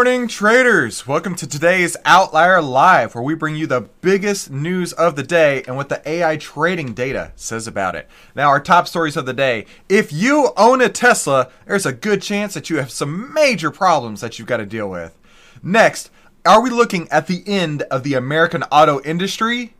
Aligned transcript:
Morning, 0.00 0.28
traders. 0.28 1.06
Welcome 1.06 1.34
to 1.34 1.46
today's 1.46 1.94
Outlier 2.06 2.62
Live, 2.62 3.14
where 3.14 3.22
we 3.22 3.34
bring 3.34 3.54
you 3.54 3.66
the 3.66 3.82
biggest 4.00 4.50
news 4.50 4.94
of 4.94 5.14
the 5.14 5.22
day 5.22 5.62
and 5.66 5.76
what 5.76 5.90
the 5.90 6.00
AI 6.08 6.38
trading 6.38 6.94
data 6.94 7.32
says 7.36 7.66
about 7.66 7.94
it. 7.94 8.08
Now, 8.34 8.48
our 8.48 8.60
top 8.60 8.88
stories 8.88 9.18
of 9.18 9.26
the 9.26 9.34
day. 9.34 9.66
If 9.90 10.10
you 10.10 10.52
own 10.56 10.80
a 10.80 10.88
Tesla, 10.88 11.50
there's 11.66 11.84
a 11.84 11.92
good 11.92 12.22
chance 12.22 12.54
that 12.54 12.70
you 12.70 12.76
have 12.76 12.90
some 12.90 13.34
major 13.34 13.70
problems 13.70 14.22
that 14.22 14.38
you've 14.38 14.48
got 14.48 14.56
to 14.56 14.64
deal 14.64 14.88
with. 14.88 15.18
Next, 15.62 16.10
are 16.46 16.62
we 16.62 16.70
looking 16.70 17.06
at 17.10 17.26
the 17.26 17.42
end 17.46 17.82
of 17.82 18.02
the 18.02 18.14
American 18.14 18.62
auto 18.72 19.02
industry? 19.02 19.74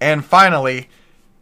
And 0.00 0.24
finally, 0.24 0.88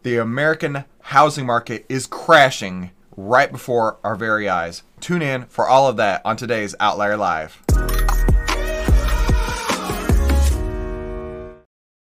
the 0.01 0.17
American 0.17 0.85
housing 0.99 1.45
market 1.45 1.85
is 1.89 2.07
crashing 2.07 2.89
right 3.15 3.51
before 3.51 3.99
our 4.03 4.15
very 4.15 4.49
eyes. 4.49 4.81
Tune 4.99 5.21
in 5.21 5.45
for 5.45 5.67
all 5.67 5.87
of 5.87 5.97
that 5.97 6.23
on 6.25 6.37
today's 6.37 6.73
Outlier 6.79 7.17
Live. 7.17 7.64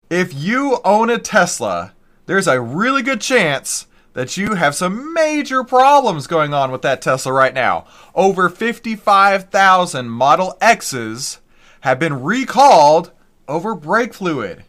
If 0.09 0.33
you 0.33 0.79
own 0.85 1.09
a 1.09 1.17
Tesla, 1.17 1.93
there's 2.27 2.47
a 2.47 2.61
really 2.61 3.01
good 3.01 3.19
chance 3.19 3.87
that 4.13 4.37
you 4.37 4.55
have 4.55 4.73
some 4.73 5.13
major 5.13 5.65
problems 5.65 6.27
going 6.27 6.53
on 6.53 6.71
with 6.71 6.81
that 6.83 7.01
Tesla 7.01 7.33
right 7.33 7.53
now. 7.53 7.85
Over 8.15 8.47
55,000 8.47 10.09
Model 10.09 10.57
X's 10.61 11.39
have 11.81 11.99
been 11.99 12.23
recalled 12.23 13.11
over 13.49 13.75
brake 13.75 14.13
fluid. 14.13 14.63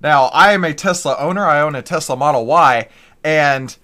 Now, 0.00 0.26
I 0.26 0.52
am 0.52 0.62
a 0.62 0.72
Tesla 0.72 1.16
owner. 1.18 1.44
I 1.44 1.60
own 1.60 1.74
a 1.74 1.82
Tesla 1.82 2.16
Model 2.16 2.46
Y, 2.46 2.88
and 3.24 3.76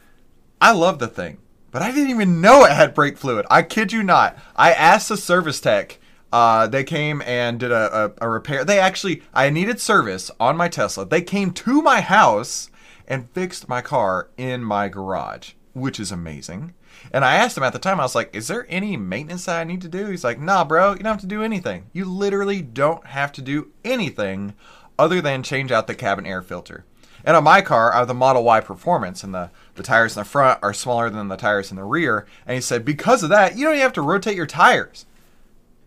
I 0.61 0.71
love 0.71 1.01
the 1.01 1.09
thing. 1.09 1.39
But 1.73 1.83
I 1.83 1.91
didn't 1.91 2.11
even 2.11 2.41
know 2.41 2.65
it 2.65 2.71
had 2.71 2.95
brake 2.95 3.19
fluid. 3.19 3.47
I 3.51 3.63
kid 3.63 3.93
you 3.93 4.05
not. 4.05 4.39
I 4.55 4.73
asked 4.73 5.09
the 5.09 5.17
service 5.17 5.61
tech. 5.61 5.99
Uh, 6.35 6.67
they 6.67 6.83
came 6.83 7.23
and 7.23 7.61
did 7.61 7.71
a, 7.71 8.07
a, 8.21 8.27
a 8.27 8.29
repair. 8.29 8.65
They 8.65 8.81
actually, 8.81 9.23
I 9.33 9.51
needed 9.51 9.79
service 9.79 10.33
on 10.41 10.57
my 10.57 10.67
Tesla. 10.69 11.07
They 11.07 11.23
came 11.23 11.53
to 11.53 11.81
my 11.81 12.01
house 12.01 12.71
and 13.07 13.31
fixed 13.31 13.69
my 13.69 13.81
car 13.81 14.31
in 14.37 14.65
my 14.65 14.89
garage, 14.89 15.53
which 15.75 16.01
is 16.01 16.11
amazing. 16.11 16.75
And 17.13 17.25
I 17.25 17.37
asked 17.37 17.57
him 17.57 17.63
at 17.63 17.73
the 17.73 17.79
time, 17.79 18.01
I 18.01 18.03
was 18.03 18.17
like, 18.17 18.35
is 18.35 18.49
there 18.49 18.67
any 18.69 18.97
maintenance 18.97 19.45
that 19.45 19.61
I 19.61 19.63
need 19.63 19.81
to 19.83 19.89
do? 19.89 20.07
He's 20.07 20.25
like, 20.25 20.41
nah, 20.41 20.65
bro, 20.65 20.95
you 20.95 21.05
don't 21.05 21.13
have 21.13 21.21
to 21.21 21.27
do 21.29 21.45
anything. 21.45 21.87
You 21.93 22.05
literally 22.05 22.63
don't 22.63 23.07
have 23.07 23.31
to 23.35 23.41
do 23.41 23.71
anything 23.85 24.55
other 24.99 25.21
than 25.21 25.45
change 25.45 25.71
out 25.71 25.87
the 25.87 25.95
cabin 25.95 26.27
air 26.27 26.43
filter. 26.43 26.85
And 27.25 27.37
on 27.37 27.45
my 27.45 27.63
car, 27.63 27.95
I 27.95 27.99
have 27.99 28.09
the 28.09 28.15
Model 28.15 28.43
Y 28.43 28.59
Performance, 28.59 29.23
and 29.23 29.33
the, 29.33 29.53
the 29.77 29.85
tires 29.85 30.17
in 30.17 30.23
the 30.23 30.29
front 30.29 30.59
are 30.65 30.75
smaller 30.75 31.11
than 31.11 31.29
the 31.29 31.37
tires 31.37 31.71
in 31.71 31.77
the 31.77 31.85
rear. 31.85 32.27
And 32.45 32.57
he 32.57 32.61
said, 32.61 32.85
because 32.85 33.23
of 33.23 33.31
that, 33.31 33.57
you 33.57 33.65
don't 33.65 33.75
even 33.75 33.83
have 33.83 33.93
to 33.93 34.03
rotate 34.03 34.35
your 34.35 34.47
tires. 34.47 35.07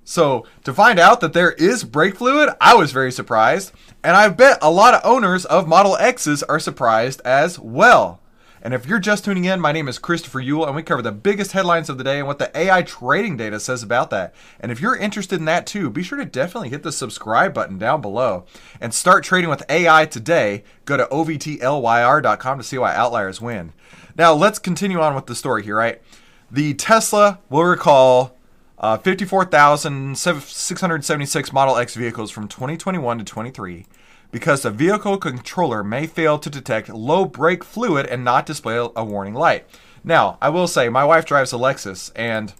So 0.09 0.45
to 0.63 0.73
find 0.73 0.99
out 0.99 1.19
that 1.19 1.33
there 1.33 1.51
is 1.51 1.83
brake 1.83 2.15
fluid, 2.15 2.55
I 2.61 2.75
was 2.75 2.93
very 2.93 3.11
surprised. 3.11 3.73
And 4.01 4.15
I 4.15 4.29
bet 4.29 4.57
a 4.61 4.71
lot 4.71 4.93
of 4.93 5.01
owners 5.03 5.43
of 5.43 5.67
Model 5.67 5.97
X's 5.97 6.43
are 6.43 6.61
surprised 6.61 7.19
as 7.25 7.59
well. 7.59 8.21
And 8.61 8.73
if 8.73 8.85
you're 8.85 8.99
just 8.99 9.25
tuning 9.25 9.43
in, 9.43 9.59
my 9.59 9.73
name 9.73 9.89
is 9.89 9.99
Christopher 9.99 10.41
Uhl, 10.41 10.65
and 10.65 10.77
we 10.77 10.81
cover 10.81 11.01
the 11.01 11.11
biggest 11.11 11.51
headlines 11.51 11.89
of 11.89 11.97
the 11.97 12.05
day 12.05 12.19
and 12.19 12.27
what 12.27 12.39
the 12.39 12.57
AI 12.57 12.83
trading 12.83 13.35
data 13.35 13.59
says 13.59 13.83
about 13.83 14.09
that. 14.11 14.33
And 14.61 14.71
if 14.71 14.79
you're 14.79 14.95
interested 14.95 15.39
in 15.39 15.45
that 15.45 15.67
too, 15.67 15.89
be 15.89 16.03
sure 16.03 16.17
to 16.17 16.23
definitely 16.23 16.69
hit 16.69 16.83
the 16.83 16.93
subscribe 16.93 17.53
button 17.53 17.77
down 17.77 17.99
below 17.99 18.45
and 18.79 18.93
start 18.93 19.25
trading 19.25 19.49
with 19.49 19.69
AI 19.69 20.05
today. 20.05 20.63
Go 20.85 20.95
to 20.95 21.05
ovtlyr.com 21.07 22.57
to 22.57 22.63
see 22.63 22.77
why 22.77 22.95
outliers 22.95 23.41
win. 23.41 23.73
Now, 24.17 24.33
let's 24.33 24.57
continue 24.57 25.01
on 25.01 25.15
with 25.15 25.25
the 25.25 25.35
story 25.35 25.63
here, 25.63 25.75
right? 25.75 26.01
The 26.49 26.75
Tesla 26.75 27.39
will 27.49 27.65
recall 27.65 28.36
uh, 28.79 28.97
54,676 28.97 31.53
Model 31.53 31.77
X 31.77 31.95
vehicles 31.95 32.31
from 32.31 32.47
2021 32.47 33.19
to 33.19 33.23
23 33.23 33.85
because 34.31 34.61
the 34.61 34.71
vehicle 34.71 35.17
controller 35.17 35.83
may 35.83 36.05
fail 36.05 36.37
to 36.37 36.49
detect 36.49 36.89
low 36.89 37.25
brake 37.25 37.63
fluid 37.63 38.05
and 38.05 38.23
not 38.23 38.45
display 38.45 38.75
a 38.75 39.03
warning 39.03 39.33
light. 39.33 39.65
Now, 40.03 40.37
I 40.41 40.49
will 40.49 40.67
say, 40.67 40.89
my 40.89 41.03
wife 41.03 41.25
drives 41.25 41.53
a 41.53 41.57
Lexus, 41.57 42.11
and 42.15 42.53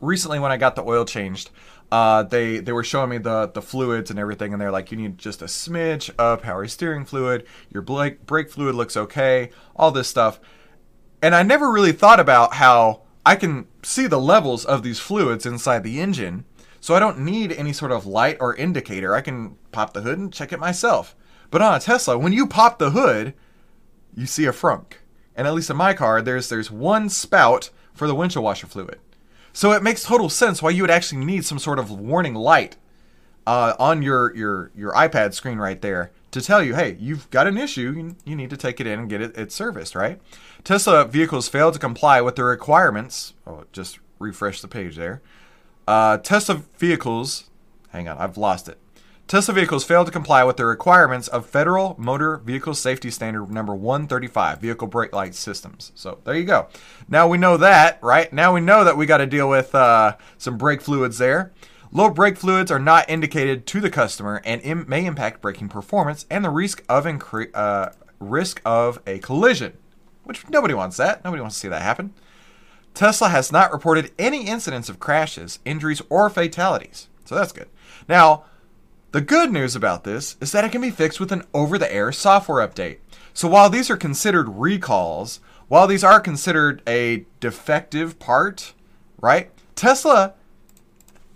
recently 0.00 0.38
when 0.38 0.52
I 0.52 0.56
got 0.56 0.76
the 0.76 0.84
oil 0.84 1.04
changed, 1.04 1.50
uh, 1.90 2.22
they 2.22 2.58
they 2.58 2.72
were 2.72 2.84
showing 2.84 3.10
me 3.10 3.18
the 3.18 3.48
the 3.48 3.62
fluids 3.62 4.10
and 4.10 4.18
everything, 4.18 4.52
and 4.52 4.60
they're 4.60 4.70
like, 4.70 4.92
you 4.92 4.96
need 4.96 5.18
just 5.18 5.42
a 5.42 5.46
smidge 5.46 6.10
of 6.18 6.42
power 6.42 6.66
steering 6.68 7.04
fluid. 7.04 7.46
Your 7.70 7.82
brake 7.82 8.26
brake 8.26 8.50
fluid 8.50 8.74
looks 8.74 8.96
okay. 8.96 9.50
All 9.74 9.90
this 9.90 10.08
stuff, 10.08 10.38
and 11.20 11.34
I 11.34 11.42
never 11.42 11.72
really 11.72 11.92
thought 11.92 12.20
about 12.20 12.54
how 12.54 13.02
I 13.24 13.36
can 13.36 13.66
see 13.82 14.06
the 14.06 14.20
levels 14.20 14.64
of 14.64 14.82
these 14.82 14.98
fluids 14.98 15.46
inside 15.46 15.84
the 15.84 16.00
engine 16.00 16.44
so 16.80 16.94
I 16.94 16.98
don't 16.98 17.20
need 17.20 17.52
any 17.52 17.72
sort 17.72 17.92
of 17.92 18.06
light 18.06 18.38
or 18.40 18.56
indicator. 18.56 19.14
I 19.14 19.20
can 19.20 19.56
pop 19.70 19.92
the 19.92 20.00
hood 20.00 20.18
and 20.18 20.32
check 20.32 20.52
it 20.52 20.58
myself. 20.58 21.14
But 21.50 21.62
on 21.62 21.74
a 21.74 21.80
Tesla, 21.80 22.18
when 22.18 22.32
you 22.32 22.46
pop 22.46 22.78
the 22.78 22.90
hood, 22.90 23.34
you 24.14 24.26
see 24.26 24.46
a 24.46 24.52
frunk. 24.52 24.94
And 25.36 25.46
at 25.46 25.54
least 25.54 25.70
in 25.70 25.76
my 25.76 25.94
car, 25.94 26.22
there's 26.22 26.48
there's 26.48 26.70
one 26.70 27.08
spout 27.08 27.70
for 27.92 28.06
the 28.06 28.14
windshield 28.14 28.44
washer 28.44 28.66
fluid. 28.66 28.98
So 29.52 29.72
it 29.72 29.82
makes 29.82 30.04
total 30.04 30.28
sense 30.28 30.62
why 30.62 30.70
you 30.70 30.82
would 30.82 30.90
actually 30.90 31.24
need 31.24 31.44
some 31.44 31.58
sort 31.58 31.78
of 31.78 31.90
warning 31.90 32.34
light 32.34 32.76
uh, 33.46 33.74
on 33.78 34.00
your, 34.00 34.34
your 34.34 34.70
your 34.74 34.92
iPad 34.92 35.34
screen 35.34 35.58
right 35.58 35.80
there 35.80 36.12
to 36.30 36.40
tell 36.40 36.62
you, 36.62 36.74
hey, 36.74 36.96
you've 37.00 37.28
got 37.30 37.46
an 37.46 37.58
issue. 37.58 37.92
You, 37.96 38.16
you 38.24 38.36
need 38.36 38.50
to 38.50 38.56
take 38.56 38.80
it 38.80 38.86
in 38.86 39.00
and 39.00 39.08
get 39.10 39.20
it, 39.20 39.36
it 39.36 39.52
serviced, 39.52 39.94
right? 39.94 40.20
Tesla 40.64 41.04
vehicles 41.04 41.48
failed 41.48 41.74
to 41.74 41.80
comply 41.80 42.20
with 42.20 42.36
the 42.36 42.44
requirements. 42.44 43.34
Oh, 43.46 43.64
just 43.72 43.98
refresh 44.18 44.60
the 44.60 44.68
page 44.68 44.96
there. 44.96 45.22
Uh, 45.86 46.18
Tesla 46.18 46.62
vehicles, 46.78 47.50
hang 47.90 48.08
on, 48.08 48.18
I've 48.18 48.36
lost 48.36 48.68
it. 48.68 48.78
Tesla 49.26 49.54
vehicles 49.54 49.84
failed 49.84 50.06
to 50.06 50.12
comply 50.12 50.42
with 50.42 50.56
the 50.56 50.66
requirements 50.66 51.28
of 51.28 51.46
Federal 51.46 51.94
Motor 51.98 52.38
Vehicle 52.38 52.74
Safety 52.74 53.12
Standard 53.12 53.48
number 53.48 53.72
135, 53.72 54.60
vehicle 54.60 54.88
brake 54.88 55.12
light 55.12 55.36
systems. 55.36 55.92
So 55.94 56.18
there 56.24 56.34
you 56.34 56.44
go. 56.44 56.66
Now 57.08 57.28
we 57.28 57.38
know 57.38 57.56
that, 57.56 58.02
right? 58.02 58.32
Now 58.32 58.52
we 58.52 58.60
know 58.60 58.82
that 58.82 58.96
we 58.96 59.06
got 59.06 59.18
to 59.18 59.26
deal 59.26 59.48
with 59.48 59.72
uh, 59.72 60.16
some 60.36 60.58
brake 60.58 60.80
fluids 60.80 61.18
there. 61.18 61.52
Low 61.92 62.10
brake 62.10 62.36
fluids 62.36 62.72
are 62.72 62.80
not 62.80 63.08
indicated 63.08 63.66
to 63.68 63.80
the 63.80 63.90
customer 63.90 64.40
and 64.44 64.60
Im- 64.62 64.84
may 64.88 65.06
impact 65.06 65.40
braking 65.40 65.68
performance 65.68 66.26
and 66.28 66.44
the 66.44 66.50
risk 66.50 66.84
of 66.88 67.04
incre- 67.04 67.50
uh, 67.54 67.90
risk 68.18 68.60
of 68.64 69.00
a 69.06 69.20
collision, 69.20 69.76
which 70.30 70.48
nobody 70.48 70.72
wants 70.72 70.96
that. 70.96 71.24
Nobody 71.24 71.40
wants 71.40 71.56
to 71.56 71.60
see 71.60 71.68
that 71.68 71.82
happen. 71.82 72.14
Tesla 72.94 73.30
has 73.30 73.50
not 73.50 73.72
reported 73.72 74.12
any 74.16 74.46
incidents 74.46 74.88
of 74.88 75.00
crashes, 75.00 75.58
injuries, 75.64 76.00
or 76.08 76.30
fatalities. 76.30 77.08
So 77.24 77.34
that's 77.34 77.50
good. 77.50 77.68
Now, 78.08 78.44
the 79.10 79.20
good 79.20 79.50
news 79.50 79.74
about 79.74 80.04
this 80.04 80.36
is 80.40 80.52
that 80.52 80.64
it 80.64 80.70
can 80.70 80.82
be 80.82 80.92
fixed 80.92 81.18
with 81.18 81.32
an 81.32 81.42
over 81.52 81.78
the 81.78 81.92
air 81.92 82.12
software 82.12 82.64
update. 82.64 82.98
So 83.34 83.48
while 83.48 83.68
these 83.68 83.90
are 83.90 83.96
considered 83.96 84.48
recalls, 84.50 85.40
while 85.66 85.88
these 85.88 86.04
are 86.04 86.20
considered 86.20 86.80
a 86.86 87.26
defective 87.40 88.20
part, 88.20 88.72
right? 89.20 89.50
Tesla 89.74 90.34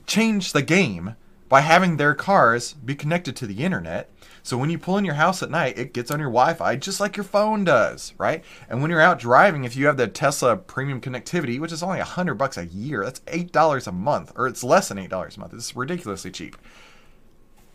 changed 0.06 0.52
the 0.52 0.62
game 0.62 1.16
by 1.48 1.62
having 1.62 1.96
their 1.96 2.14
cars 2.14 2.74
be 2.74 2.94
connected 2.94 3.34
to 3.34 3.46
the 3.48 3.64
internet 3.64 4.08
so 4.44 4.58
when 4.58 4.68
you 4.68 4.78
pull 4.78 4.98
in 4.98 5.06
your 5.06 5.14
house 5.14 5.42
at 5.42 5.50
night, 5.50 5.78
it 5.78 5.94
gets 5.94 6.10
on 6.10 6.20
your 6.20 6.28
Wi-Fi 6.28 6.76
just 6.76 7.00
like 7.00 7.16
your 7.16 7.24
phone 7.24 7.64
does, 7.64 8.12
right? 8.18 8.44
And 8.68 8.82
when 8.82 8.90
you're 8.90 9.00
out 9.00 9.18
driving, 9.18 9.64
if 9.64 9.74
you 9.74 9.86
have 9.86 9.96
the 9.96 10.06
Tesla 10.06 10.54
premium 10.54 11.00
connectivity, 11.00 11.58
which 11.58 11.72
is 11.72 11.82
only 11.82 11.98
a 11.98 12.04
hundred 12.04 12.34
bucks 12.34 12.58
a 12.58 12.66
year, 12.66 13.02
that's 13.04 13.22
eight 13.28 13.52
dollars 13.52 13.86
a 13.86 13.92
month, 13.92 14.32
or 14.36 14.46
it's 14.46 14.62
less 14.62 14.88
than 14.88 14.98
eight 14.98 15.08
dollars 15.08 15.38
a 15.38 15.40
month. 15.40 15.54
It's 15.54 15.74
ridiculously 15.74 16.30
cheap. 16.30 16.58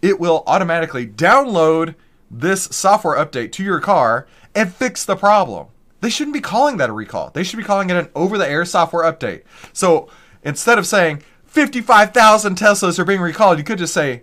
It 0.04 0.20
will 0.20 0.44
automatically 0.46 1.08
download 1.08 1.96
this 2.30 2.66
software 2.66 3.18
update 3.18 3.52
to 3.54 3.64
your 3.64 3.80
car 3.80 4.28
and 4.54 4.72
fix 4.72 5.04
the 5.04 5.16
problem. 5.16 5.70
They 6.02 6.12
shouldn't 6.12 6.36
be 6.36 6.40
calling 6.40 6.78
that 6.78 6.92
a 6.92 6.94
recall. 6.94 7.32
They 7.32 7.44
should 7.44 7.58
be 7.58 7.64
calling 7.64 7.90
it 7.90 7.98
an 7.98 8.10
over-the-air 8.14 8.64
software 8.66 9.12
update. 9.12 9.42
So 9.74 10.08
instead 10.44 10.78
of 10.78 10.86
saying 10.86 11.24
55,000 11.46 12.56
Teslas 12.56 13.00
are 13.00 13.06
being 13.06 13.22
recalled, 13.22 13.58
you 13.58 13.64
could 13.64 13.80
just 13.80 13.94
say, 13.94 14.22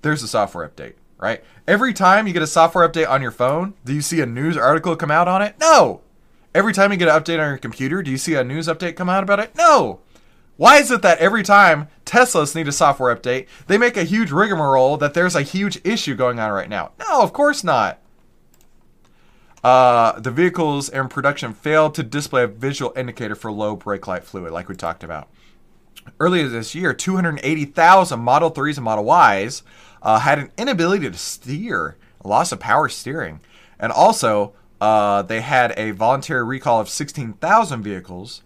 there's 0.00 0.22
a 0.22 0.28
software 0.28 0.66
update 0.66 0.94
right? 1.18 1.42
Every 1.66 1.92
time 1.92 2.26
you 2.26 2.32
get 2.32 2.42
a 2.42 2.46
software 2.46 2.88
update 2.88 3.08
on 3.08 3.22
your 3.22 3.30
phone, 3.30 3.74
do 3.84 3.92
you 3.92 4.00
see 4.00 4.20
a 4.20 4.26
news 4.26 4.56
article 4.56 4.96
come 4.96 5.10
out 5.10 5.28
on 5.28 5.42
it? 5.42 5.56
No. 5.60 6.00
Every 6.54 6.72
time 6.72 6.92
you 6.92 6.98
get 6.98 7.08
an 7.08 7.20
update 7.20 7.40
on 7.40 7.48
your 7.48 7.58
computer, 7.58 8.02
do 8.02 8.10
you 8.10 8.18
see 8.18 8.34
a 8.34 8.44
news 8.44 8.66
update 8.66 8.96
come 8.96 9.08
out 9.08 9.22
about 9.22 9.40
it? 9.40 9.54
No. 9.56 10.00
Why 10.56 10.78
is 10.78 10.90
it 10.90 11.02
that 11.02 11.18
every 11.18 11.42
time 11.42 11.88
Teslas 12.06 12.54
need 12.54 12.68
a 12.68 12.72
software 12.72 13.14
update, 13.14 13.46
they 13.66 13.76
make 13.76 13.96
a 13.96 14.04
huge 14.04 14.30
rigmarole 14.30 14.96
that 14.96 15.12
there's 15.12 15.34
a 15.34 15.42
huge 15.42 15.78
issue 15.84 16.14
going 16.14 16.38
on 16.38 16.50
right 16.50 16.68
now? 16.68 16.92
No, 16.98 17.20
of 17.20 17.32
course 17.32 17.62
not. 17.62 17.98
Uh, 19.62 20.18
the 20.20 20.30
vehicles 20.30 20.88
in 20.88 21.08
production 21.08 21.52
failed 21.52 21.94
to 21.96 22.02
display 22.02 22.44
a 22.44 22.46
visual 22.46 22.92
indicator 22.96 23.34
for 23.34 23.52
low 23.52 23.76
brake 23.76 24.06
light 24.06 24.24
fluid, 24.24 24.52
like 24.52 24.68
we 24.68 24.76
talked 24.76 25.04
about. 25.04 25.28
Earlier 26.20 26.48
this 26.48 26.74
year, 26.74 26.94
280,000 26.94 28.20
Model 28.20 28.50
3s 28.50 28.76
and 28.76 28.84
Model 28.84 29.12
Ys 29.12 29.62
uh, 30.06 30.20
had 30.20 30.38
an 30.38 30.52
inability 30.56 31.10
to 31.10 31.18
steer, 31.18 31.96
loss 32.24 32.52
of 32.52 32.60
power 32.60 32.88
steering. 32.88 33.40
And 33.78 33.90
also, 33.90 34.54
uh, 34.80 35.22
they 35.22 35.40
had 35.40 35.74
a 35.76 35.90
voluntary 35.90 36.44
recall 36.44 36.80
of 36.80 36.88
16,000 36.88 37.82
vehicles 37.82 38.42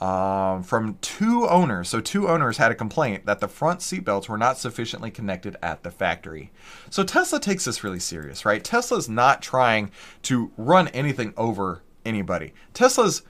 um, 0.00 0.62
from 0.62 0.98
two 1.00 1.48
owners. 1.48 1.88
So, 1.88 2.00
two 2.00 2.28
owners 2.28 2.58
had 2.58 2.70
a 2.70 2.76
complaint 2.76 3.26
that 3.26 3.40
the 3.40 3.48
front 3.48 3.80
seatbelts 3.80 4.28
were 4.28 4.38
not 4.38 4.58
sufficiently 4.58 5.10
connected 5.10 5.56
at 5.60 5.82
the 5.82 5.90
factory. 5.90 6.52
So, 6.88 7.02
Tesla 7.02 7.40
takes 7.40 7.64
this 7.64 7.82
really 7.82 8.00
serious, 8.00 8.44
right? 8.44 8.62
Tesla's 8.62 9.08
not 9.08 9.42
trying 9.42 9.90
to 10.22 10.52
run 10.56 10.86
anything 10.88 11.34
over 11.36 11.82
anybody. 12.04 12.54
Tesla's 12.74 13.22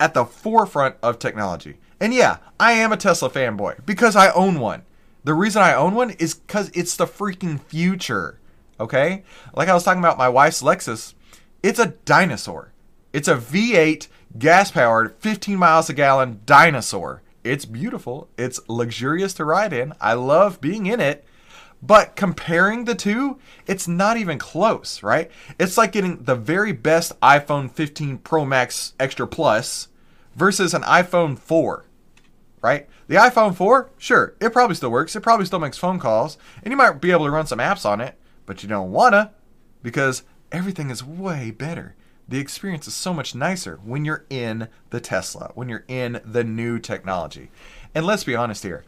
at 0.00 0.14
the 0.14 0.24
forefront 0.24 0.96
of 1.02 1.18
technology. 1.18 1.76
And 2.00 2.14
yeah, 2.14 2.38
I 2.58 2.72
am 2.72 2.90
a 2.90 2.96
Tesla 2.96 3.28
fanboy 3.28 3.84
because 3.84 4.16
I 4.16 4.32
own 4.32 4.60
one. 4.60 4.82
The 5.24 5.34
reason 5.34 5.62
I 5.62 5.74
own 5.74 5.94
one 5.94 6.10
is 6.10 6.34
because 6.34 6.70
it's 6.74 6.96
the 6.96 7.06
freaking 7.06 7.60
future. 7.60 8.40
Okay? 8.80 9.22
Like 9.54 9.68
I 9.68 9.74
was 9.74 9.84
talking 9.84 10.00
about 10.00 10.18
my 10.18 10.28
wife's 10.28 10.62
Lexus, 10.62 11.14
it's 11.62 11.78
a 11.78 11.94
dinosaur. 12.04 12.72
It's 13.12 13.28
a 13.28 13.36
V8 13.36 14.08
gas 14.38 14.70
powered 14.70 15.14
15 15.20 15.56
miles 15.58 15.88
a 15.90 15.92
gallon 15.92 16.40
dinosaur. 16.44 17.22
It's 17.44 17.64
beautiful. 17.64 18.28
It's 18.36 18.60
luxurious 18.68 19.34
to 19.34 19.44
ride 19.44 19.72
in. 19.72 19.92
I 20.00 20.14
love 20.14 20.60
being 20.60 20.86
in 20.86 21.00
it. 21.00 21.24
But 21.82 22.14
comparing 22.14 22.84
the 22.84 22.94
two, 22.94 23.38
it's 23.66 23.88
not 23.88 24.16
even 24.16 24.38
close, 24.38 25.02
right? 25.02 25.30
It's 25.58 25.76
like 25.76 25.90
getting 25.92 26.22
the 26.22 26.36
very 26.36 26.72
best 26.72 27.18
iPhone 27.20 27.70
15 27.70 28.18
Pro 28.18 28.44
Max 28.44 28.94
Extra 29.00 29.26
Plus 29.26 29.88
versus 30.36 30.74
an 30.74 30.82
iPhone 30.82 31.36
4, 31.36 31.84
right? 32.62 32.88
The 33.12 33.18
iPhone 33.18 33.54
4, 33.54 33.90
sure, 33.98 34.34
it 34.40 34.54
probably 34.54 34.74
still 34.74 34.90
works. 34.90 35.14
It 35.14 35.20
probably 35.20 35.44
still 35.44 35.58
makes 35.58 35.76
phone 35.76 35.98
calls, 35.98 36.38
and 36.62 36.72
you 36.72 36.78
might 36.78 36.98
be 36.98 37.10
able 37.10 37.26
to 37.26 37.30
run 37.30 37.46
some 37.46 37.58
apps 37.58 37.84
on 37.84 38.00
it, 38.00 38.16
but 38.46 38.62
you 38.62 38.70
don't 38.70 38.90
wanna 38.90 39.32
because 39.82 40.22
everything 40.50 40.88
is 40.88 41.04
way 41.04 41.50
better 41.50 41.94
the 42.26 42.38
experience 42.38 42.88
is 42.88 42.94
so 42.94 43.12
much 43.12 43.34
nicer 43.34 43.78
when 43.84 44.06
you're 44.06 44.24
in 44.30 44.68
the 44.88 44.98
Tesla, 45.00 45.50
when 45.54 45.68
you're 45.68 45.84
in 45.88 46.22
the 46.24 46.42
new 46.42 46.78
technology. 46.78 47.50
And 47.94 48.06
let's 48.06 48.24
be 48.24 48.34
honest 48.34 48.62
here. 48.62 48.82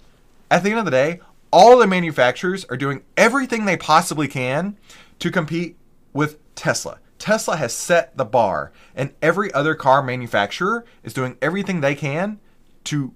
At 0.50 0.62
the 0.62 0.70
end 0.70 0.78
of 0.78 0.86
the 0.86 0.90
day, 0.90 1.20
all 1.50 1.76
the 1.76 1.86
manufacturers 1.86 2.64
are 2.70 2.78
doing 2.78 3.02
everything 3.18 3.66
they 3.66 3.76
possibly 3.76 4.26
can 4.26 4.78
to 5.18 5.30
compete 5.30 5.76
with 6.14 6.38
Tesla. 6.54 6.98
Tesla 7.18 7.58
has 7.58 7.74
set 7.74 8.16
the 8.16 8.24
bar, 8.24 8.72
and 8.94 9.12
every 9.20 9.52
other 9.52 9.74
car 9.74 10.02
manufacturer 10.02 10.86
is 11.02 11.12
doing 11.12 11.36
everything 11.42 11.82
they 11.82 11.94
can 11.94 12.40
to 12.84 13.12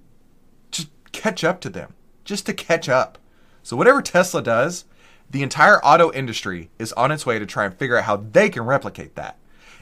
catch 1.12 1.44
up 1.44 1.60
to 1.62 1.68
them, 1.68 1.94
just 2.24 2.46
to 2.46 2.54
catch 2.54 2.88
up. 2.88 3.18
So, 3.62 3.76
whatever 3.76 4.02
Tesla 4.02 4.42
does, 4.42 4.84
the 5.30 5.42
entire 5.42 5.84
auto 5.84 6.10
industry 6.12 6.70
is 6.78 6.92
on 6.94 7.10
its 7.12 7.26
way 7.26 7.38
to 7.38 7.46
try 7.46 7.64
and 7.64 7.74
figure 7.74 7.98
out 7.98 8.04
how 8.04 8.16
they 8.16 8.48
can 8.48 8.62
replicate 8.62 9.14
that. 9.16 9.38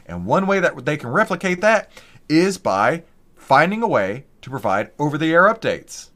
And 0.06 0.26
one 0.26 0.46
way 0.46 0.60
that 0.60 0.84
they 0.84 0.96
can 0.96 1.10
replicate 1.10 1.60
that 1.60 1.90
is 2.28 2.58
by 2.58 3.04
finding 3.36 3.82
a 3.82 3.88
way 3.88 4.24
to 4.42 4.50
provide 4.50 4.90
over 4.98 5.16
the 5.16 5.32
air 5.32 5.44
updates. 5.44 6.10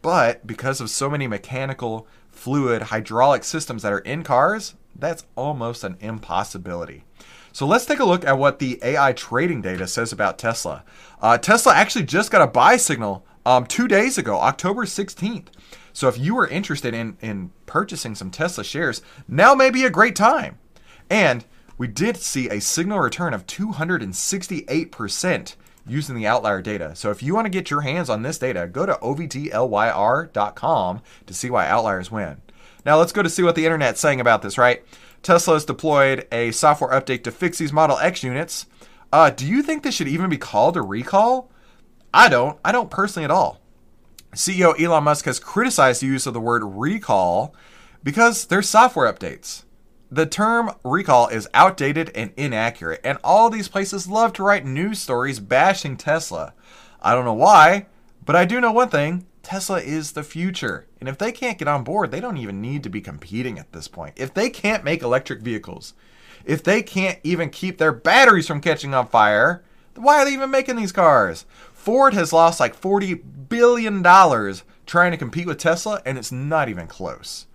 But 0.00 0.46
because 0.46 0.80
of 0.80 0.90
so 0.90 1.08
many 1.08 1.26
mechanical, 1.26 2.06
fluid, 2.30 2.82
hydraulic 2.82 3.44
systems 3.44 3.82
that 3.82 3.92
are 3.92 4.00
in 4.00 4.24
cars, 4.24 4.74
that's 4.96 5.24
almost 5.36 5.84
an 5.84 5.96
impossibility. 6.00 7.04
So 7.52 7.66
let's 7.66 7.84
take 7.84 8.00
a 8.00 8.04
look 8.04 8.24
at 8.24 8.38
what 8.38 8.58
the 8.58 8.78
AI 8.82 9.12
trading 9.12 9.60
data 9.60 9.86
says 9.86 10.12
about 10.12 10.38
Tesla. 10.38 10.84
Uh, 11.20 11.36
Tesla 11.36 11.74
actually 11.74 12.06
just 12.06 12.30
got 12.30 12.42
a 12.42 12.46
buy 12.46 12.78
signal 12.78 13.26
um, 13.44 13.66
two 13.66 13.88
days 13.88 14.18
ago, 14.18 14.38
October 14.38 14.84
16th. 14.84 15.48
So 15.92 16.06
if 16.08 16.16
you 16.18 16.38
are 16.38 16.46
interested 16.46 16.94
in, 16.94 17.16
in 17.20 17.50
purchasing 17.66 18.14
some 18.14 18.30
Tesla 18.30 18.62
shares, 18.64 19.02
now 19.28 19.54
may 19.54 19.68
be 19.70 19.84
a 19.84 19.90
great 19.90 20.16
time. 20.16 20.58
And 21.10 21.44
we 21.76 21.88
did 21.88 22.16
see 22.16 22.48
a 22.48 22.60
signal 22.60 23.00
return 23.00 23.34
of 23.34 23.46
268% 23.46 25.56
using 25.86 26.14
the 26.14 26.26
outlier 26.26 26.62
data. 26.62 26.94
So 26.94 27.10
if 27.10 27.22
you 27.22 27.34
want 27.34 27.46
to 27.46 27.50
get 27.50 27.70
your 27.70 27.82
hands 27.82 28.08
on 28.08 28.22
this 28.22 28.38
data, 28.38 28.66
go 28.66 28.86
to 28.86 28.94
ovtlyr.com 28.94 31.02
to 31.26 31.34
see 31.34 31.50
why 31.50 31.66
outliers 31.66 32.10
win. 32.10 32.40
Now 32.84 32.98
let's 32.98 33.12
go 33.12 33.22
to 33.22 33.30
see 33.30 33.42
what 33.42 33.54
the 33.54 33.66
internet's 33.66 34.00
saying 34.00 34.20
about 34.20 34.42
this, 34.42 34.58
right? 34.58 34.82
Tesla 35.22 35.54
has 35.54 35.64
deployed 35.64 36.26
a 36.32 36.50
software 36.52 36.90
update 36.90 37.22
to 37.24 37.30
fix 37.30 37.58
these 37.58 37.72
Model 37.72 37.98
X 37.98 38.22
units. 38.22 38.66
Uh, 39.12 39.30
do 39.30 39.46
you 39.46 39.62
think 39.62 39.82
this 39.82 39.94
should 39.94 40.08
even 40.08 40.30
be 40.30 40.38
called 40.38 40.76
a 40.76 40.82
recall? 40.82 41.50
I 42.14 42.28
don't. 42.28 42.58
I 42.64 42.72
don't 42.72 42.90
personally 42.90 43.24
at 43.24 43.30
all. 43.30 43.60
CEO 44.34 44.78
Elon 44.80 45.04
Musk 45.04 45.26
has 45.26 45.38
criticized 45.38 46.02
the 46.02 46.06
use 46.06 46.26
of 46.26 46.34
the 46.34 46.40
word 46.40 46.62
recall 46.64 47.54
because 48.02 48.46
they're 48.46 48.62
software 48.62 49.12
updates. 49.12 49.64
The 50.10 50.26
term 50.26 50.72
recall 50.84 51.28
is 51.28 51.48
outdated 51.54 52.10
and 52.14 52.32
inaccurate, 52.36 53.00
and 53.02 53.18
all 53.24 53.48
these 53.48 53.68
places 53.68 54.08
love 54.08 54.34
to 54.34 54.42
write 54.42 54.66
news 54.66 54.98
stories 54.98 55.40
bashing 55.40 55.96
Tesla. 55.96 56.52
I 57.00 57.14
don't 57.14 57.24
know 57.24 57.32
why, 57.32 57.86
but 58.24 58.36
I 58.36 58.44
do 58.44 58.60
know 58.60 58.72
one 58.72 58.90
thing 58.90 59.26
Tesla 59.42 59.80
is 59.80 60.12
the 60.12 60.22
future. 60.22 60.86
And 61.00 61.08
if 61.08 61.18
they 61.18 61.32
can't 61.32 61.58
get 61.58 61.68
on 61.68 61.82
board, 61.82 62.10
they 62.10 62.20
don't 62.20 62.36
even 62.36 62.60
need 62.60 62.82
to 62.82 62.90
be 62.90 63.00
competing 63.00 63.58
at 63.58 63.72
this 63.72 63.88
point. 63.88 64.14
If 64.16 64.34
they 64.34 64.50
can't 64.50 64.84
make 64.84 65.02
electric 65.02 65.40
vehicles, 65.40 65.94
if 66.44 66.62
they 66.62 66.82
can't 66.82 67.18
even 67.22 67.50
keep 67.50 67.78
their 67.78 67.92
batteries 67.92 68.46
from 68.46 68.60
catching 68.60 68.94
on 68.94 69.08
fire, 69.08 69.62
why 69.94 70.18
are 70.18 70.24
they 70.24 70.32
even 70.32 70.50
making 70.50 70.76
these 70.76 70.92
cars? 70.92 71.44
Ford 71.82 72.14
has 72.14 72.32
lost 72.32 72.60
like 72.60 72.80
$40 72.80 73.48
billion 73.48 74.04
trying 74.86 75.10
to 75.10 75.16
compete 75.16 75.48
with 75.48 75.58
Tesla, 75.58 76.00
and 76.06 76.16
it's 76.16 76.30
not 76.30 76.68
even 76.68 76.86
close. 76.86 77.48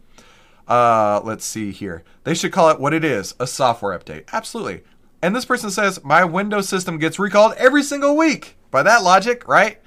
Uh, 0.68 1.22
let's 1.24 1.46
see 1.46 1.72
here. 1.72 2.04
They 2.26 2.34
should 2.34 2.52
call 2.52 2.70
it 2.70 2.78
what 2.78 2.94
it 2.94 3.06
is 3.06 3.36
a 3.40 3.48
software 3.48 3.98
update. 3.98 4.26
Absolutely. 4.34 4.84
And 5.22 5.34
this 5.34 5.46
person 5.46 5.72
says, 5.72 6.04
my 6.04 6.26
Windows 6.26 6.68
system 6.68 6.98
gets 6.98 7.18
recalled 7.18 7.54
every 7.54 7.82
single 7.84 8.18
week. 8.18 8.58
By 8.70 8.84
that 8.84 9.02
logic, 9.02 9.48
right? 9.48 9.80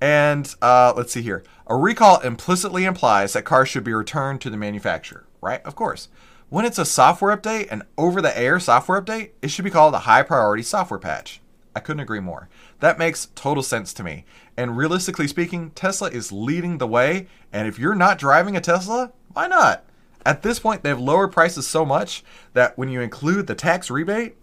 And 0.00 0.52
uh, 0.62 0.94
let's 0.96 1.12
see 1.12 1.20
here. 1.20 1.44
A 1.66 1.76
recall 1.76 2.18
implicitly 2.20 2.86
implies 2.86 3.34
that 3.34 3.44
cars 3.44 3.68
should 3.68 3.84
be 3.84 3.92
returned 3.92 4.40
to 4.40 4.48
the 4.48 4.56
manufacturer, 4.56 5.26
right? 5.42 5.60
Of 5.66 5.76
course. 5.76 6.08
When 6.48 6.64
it's 6.64 6.78
a 6.78 6.86
software 6.86 7.36
update, 7.36 7.70
an 7.70 7.82
over 7.98 8.22
the 8.22 8.36
air 8.38 8.58
software 8.58 9.02
update, 9.02 9.32
it 9.42 9.48
should 9.48 9.66
be 9.66 9.70
called 9.70 9.92
a 9.92 9.98
high 9.98 10.22
priority 10.22 10.62
software 10.62 10.98
patch. 10.98 11.42
I 11.74 11.80
couldn't 11.80 12.00
agree 12.00 12.20
more. 12.20 12.48
That 12.80 12.98
makes 12.98 13.28
total 13.34 13.62
sense 13.62 13.92
to 13.94 14.04
me. 14.04 14.24
And 14.56 14.76
realistically 14.76 15.26
speaking, 15.26 15.70
Tesla 15.70 16.10
is 16.10 16.32
leading 16.32 16.78
the 16.78 16.86
way. 16.86 17.28
And 17.52 17.66
if 17.66 17.78
you're 17.78 17.94
not 17.94 18.18
driving 18.18 18.56
a 18.56 18.60
Tesla, 18.60 19.12
why 19.32 19.46
not? 19.46 19.84
At 20.24 20.42
this 20.42 20.58
point, 20.58 20.82
they've 20.82 20.98
lowered 20.98 21.32
prices 21.32 21.66
so 21.66 21.84
much 21.84 22.22
that 22.52 22.76
when 22.78 22.88
you 22.88 23.00
include 23.00 23.46
the 23.46 23.54
tax 23.54 23.90
rebate, 23.90 24.36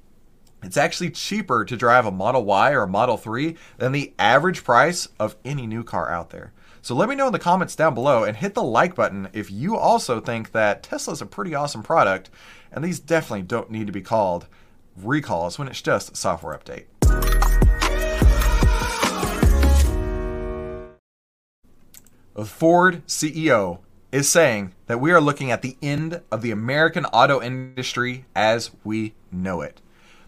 it's 0.61 0.77
actually 0.77 1.11
cheaper 1.11 1.63
to 1.63 1.77
drive 1.77 2.05
a 2.05 2.11
Model 2.11 2.43
Y 2.43 2.71
or 2.71 2.83
a 2.83 2.87
Model 2.87 3.15
3 3.15 3.55
than 3.77 3.93
the 3.93 4.13
average 4.19 4.63
price 4.63 5.07
of 5.19 5.37
any 5.45 5.65
new 5.65 5.83
car 5.83 6.09
out 6.09 6.31
there. 6.31 6.51
So 6.81 6.95
let 6.95 7.09
me 7.09 7.15
know 7.15 7.27
in 7.27 7.33
the 7.33 7.39
comments 7.39 7.75
down 7.75 7.93
below 7.93 8.23
and 8.23 8.35
hit 8.35 8.55
the 8.55 8.63
like 8.63 8.95
button 8.95 9.29
if 9.31 9.51
you 9.51 9.77
also 9.77 10.19
think 10.19 10.51
that 10.51 10.83
Tesla 10.83 11.13
is 11.13 11.21
a 11.21 11.25
pretty 11.25 11.53
awesome 11.53 11.83
product 11.83 12.29
and 12.71 12.83
these 12.83 12.99
definitely 12.99 13.43
don't 13.43 13.71
need 13.71 13.87
to 13.87 13.93
be 13.93 14.01
called 14.01 14.47
recalls 14.97 15.57
when 15.57 15.67
it's 15.67 15.81
just 15.81 16.13
a 16.13 16.15
software 16.15 16.57
update. 16.57 16.85
The 22.35 22.45
Ford 22.45 23.05
CEO 23.05 23.79
is 24.13 24.29
saying 24.29 24.73
that 24.87 25.01
we 25.01 25.11
are 25.11 25.19
looking 25.19 25.51
at 25.51 25.61
the 25.61 25.75
end 25.81 26.21
of 26.31 26.41
the 26.41 26.51
American 26.51 27.03
auto 27.05 27.41
industry 27.41 28.23
as 28.33 28.71
we 28.85 29.13
know 29.29 29.59
it. 29.59 29.81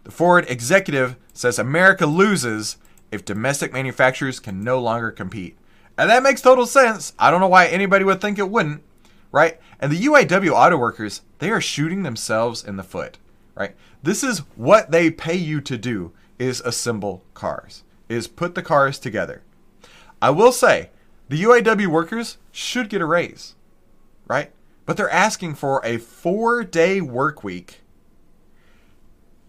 The 0.03 0.11
Ford 0.11 0.45
executive 0.49 1.15
says 1.33 1.57
America 1.57 2.05
loses 2.05 2.75
if 3.11 3.23
domestic 3.23 3.71
manufacturers 3.71 4.41
can 4.41 4.61
no 4.61 4.79
longer 4.79 5.11
compete. 5.11 5.57
And 5.97 6.09
that 6.09 6.23
makes 6.23 6.41
total 6.41 6.65
sense. 6.65 7.13
I 7.17 7.31
don't 7.31 7.39
know 7.39 7.47
why 7.47 7.67
anybody 7.67 8.03
would 8.03 8.19
think 8.19 8.37
it 8.37 8.49
wouldn't, 8.49 8.83
right? 9.31 9.59
And 9.79 9.91
the 9.91 10.03
UAW 10.05 10.51
auto 10.51 10.77
workers, 10.77 11.21
they 11.39 11.49
are 11.49 11.61
shooting 11.61 12.03
themselves 12.03 12.63
in 12.63 12.75
the 12.75 12.83
foot, 12.83 13.19
right? 13.55 13.75
This 14.03 14.23
is 14.23 14.39
what 14.55 14.91
they 14.91 15.11
pay 15.11 15.35
you 15.35 15.61
to 15.61 15.77
do 15.77 16.11
is 16.41 16.59
assemble 16.61 17.23
cars, 17.33 17.83
is 18.09 18.27
put 18.27 18.55
the 18.55 18.63
cars 18.63 18.99
together. 18.99 19.43
I 20.21 20.31
will 20.31 20.51
say, 20.51 20.89
the 21.29 21.41
UAW 21.43 21.87
workers 21.87 22.37
should 22.51 22.89
get 22.89 23.01
a 23.01 23.05
raise 23.05 23.55
right? 24.31 24.51
But 24.85 24.95
they're 24.95 25.09
asking 25.09 25.55
for 25.55 25.81
a 25.83 25.97
four 25.97 26.63
day 26.63 27.01
work 27.01 27.43
week 27.43 27.81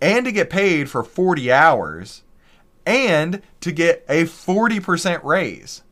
and 0.00 0.24
to 0.24 0.32
get 0.32 0.50
paid 0.50 0.90
for 0.90 1.04
40 1.04 1.52
hours 1.52 2.22
and 2.84 3.42
to 3.60 3.70
get 3.70 4.04
a 4.08 4.24
40% 4.24 5.22
raise. 5.22 5.82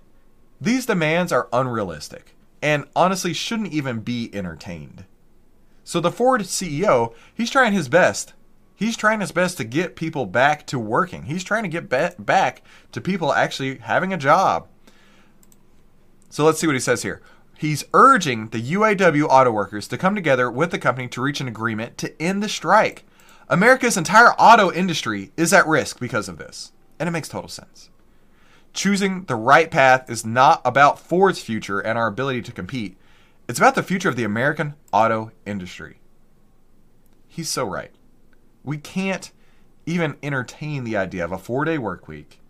These 0.61 0.87
demands 0.87 1.31
are 1.31 1.49
unrealistic 1.53 2.35
and 2.61 2.85
honestly 2.97 3.33
shouldn't 3.33 3.73
even 3.73 4.01
be 4.01 4.29
entertained. 4.35 5.05
So 5.85 6.01
the 6.01 6.11
Ford 6.11 6.41
CEO, 6.43 7.15
he's 7.33 7.51
trying 7.51 7.73
his 7.73 7.89
best. 7.89 8.35
He's 8.81 8.97
trying 8.97 9.21
his 9.21 9.31
best 9.31 9.59
to 9.59 9.65
get 9.65 9.95
people 9.95 10.25
back 10.25 10.67
to 10.69 10.79
working. 10.79 11.25
He's 11.25 11.45
trying 11.45 11.65
to 11.65 11.69
get 11.69 11.91
back 11.91 12.63
to 12.93 13.01
people 13.03 13.31
actually 13.31 13.77
having 13.77 14.11
a 14.11 14.17
job. 14.17 14.69
So 16.31 16.47
let's 16.47 16.59
see 16.59 16.67
what 16.67 16.77
he 16.77 16.81
says 16.81 17.03
here. 17.03 17.21
He's 17.59 17.85
urging 17.93 18.49
the 18.49 18.73
UAW 18.73 19.27
auto 19.29 19.51
workers 19.51 19.87
to 19.89 19.99
come 19.99 20.15
together 20.15 20.51
with 20.51 20.71
the 20.71 20.79
company 20.79 21.09
to 21.09 21.21
reach 21.21 21.43
an 21.43 21.47
agreement 21.47 21.99
to 21.99 22.23
end 22.23 22.43
the 22.43 22.49
strike. 22.49 23.05
America's 23.51 23.99
entire 23.99 24.33
auto 24.39 24.73
industry 24.73 25.31
is 25.37 25.53
at 25.53 25.67
risk 25.67 26.01
because 26.01 26.27
of 26.27 26.39
this, 26.39 26.73
and 26.99 27.07
it 27.07 27.13
makes 27.13 27.29
total 27.29 27.51
sense. 27.51 27.91
choosing 28.73 29.25
the 29.25 29.37
right 29.37 29.71
path 29.71 30.09
is 30.11 30.25
not 30.25 30.61
about 30.65 30.99
Ford's 30.99 31.41
future 31.43 31.81
and 31.81 31.99
our 31.99 32.07
ability 32.07 32.43
to 32.43 32.53
compete. 32.53 32.97
It's 33.49 33.59
about 33.59 33.75
the 33.75 33.83
future 33.83 34.09
of 34.09 34.17
the 34.17 34.25
American 34.25 34.75
auto 34.93 35.33
industry. 35.45 35.99
He's 37.27 37.49
so 37.49 37.65
right. 37.65 37.91
We 38.65 38.79
can't 38.79 39.31
even 39.87 40.17
entertain 40.23 40.85
the 40.85 40.97
idea 40.97 41.25
of 41.25 41.33
a 41.33 41.39
four 41.39 41.65
day 41.65 41.79
work 41.79 42.09
week, 42.09 42.41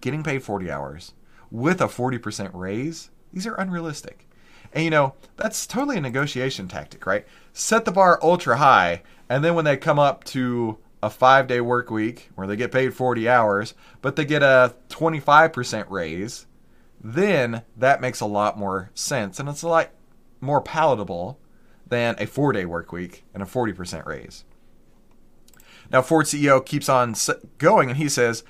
getting 0.00 0.22
paid 0.22 0.42
40 0.42 0.70
hours, 0.70 1.14
with 1.50 1.80
a 1.80 1.86
40% 1.86 2.50
raise. 2.54 3.10
These 3.32 3.46
are 3.46 3.54
unrealistic. 3.54 4.28
And 4.72 4.84
you 4.84 4.90
know, 4.90 5.14
that's 5.36 5.66
totally 5.66 5.98
a 5.98 6.00
negotiation 6.00 6.68
tactic, 6.68 7.04
right? 7.06 7.26
Set 7.52 7.84
the 7.84 7.92
bar 7.92 8.18
ultra 8.22 8.56
high, 8.56 9.02
and 9.28 9.44
then 9.44 9.54
when 9.54 9.64
they 9.64 9.76
come 9.76 9.98
up 9.98 10.24
to 10.24 10.78
a 11.02 11.10
five 11.10 11.46
day 11.46 11.60
work 11.60 11.90
week 11.90 12.30
where 12.34 12.46
they 12.46 12.56
get 12.56 12.72
paid 12.72 12.94
40 12.94 13.28
hours, 13.28 13.74
but 14.02 14.16
they 14.16 14.24
get 14.24 14.42
a 14.42 14.74
25% 14.90 15.86
raise, 15.88 16.46
then 17.02 17.62
that 17.76 18.00
makes 18.00 18.20
a 18.20 18.26
lot 18.26 18.58
more 18.58 18.90
sense. 18.94 19.40
And 19.40 19.48
it's 19.48 19.62
a 19.62 19.68
lot 19.68 19.90
more 20.40 20.60
palatable 20.60 21.38
than 21.86 22.14
a 22.18 22.26
four 22.26 22.52
day 22.52 22.64
work 22.64 22.92
week 22.92 23.24
and 23.34 23.42
a 23.42 23.46
40% 23.46 24.06
raise. 24.06 24.44
Now, 25.90 26.02
Ford 26.02 26.26
CEO 26.26 26.64
keeps 26.64 26.88
on 26.88 27.14
going 27.58 27.90
and 27.90 27.98
he 27.98 28.08
says 28.08 28.44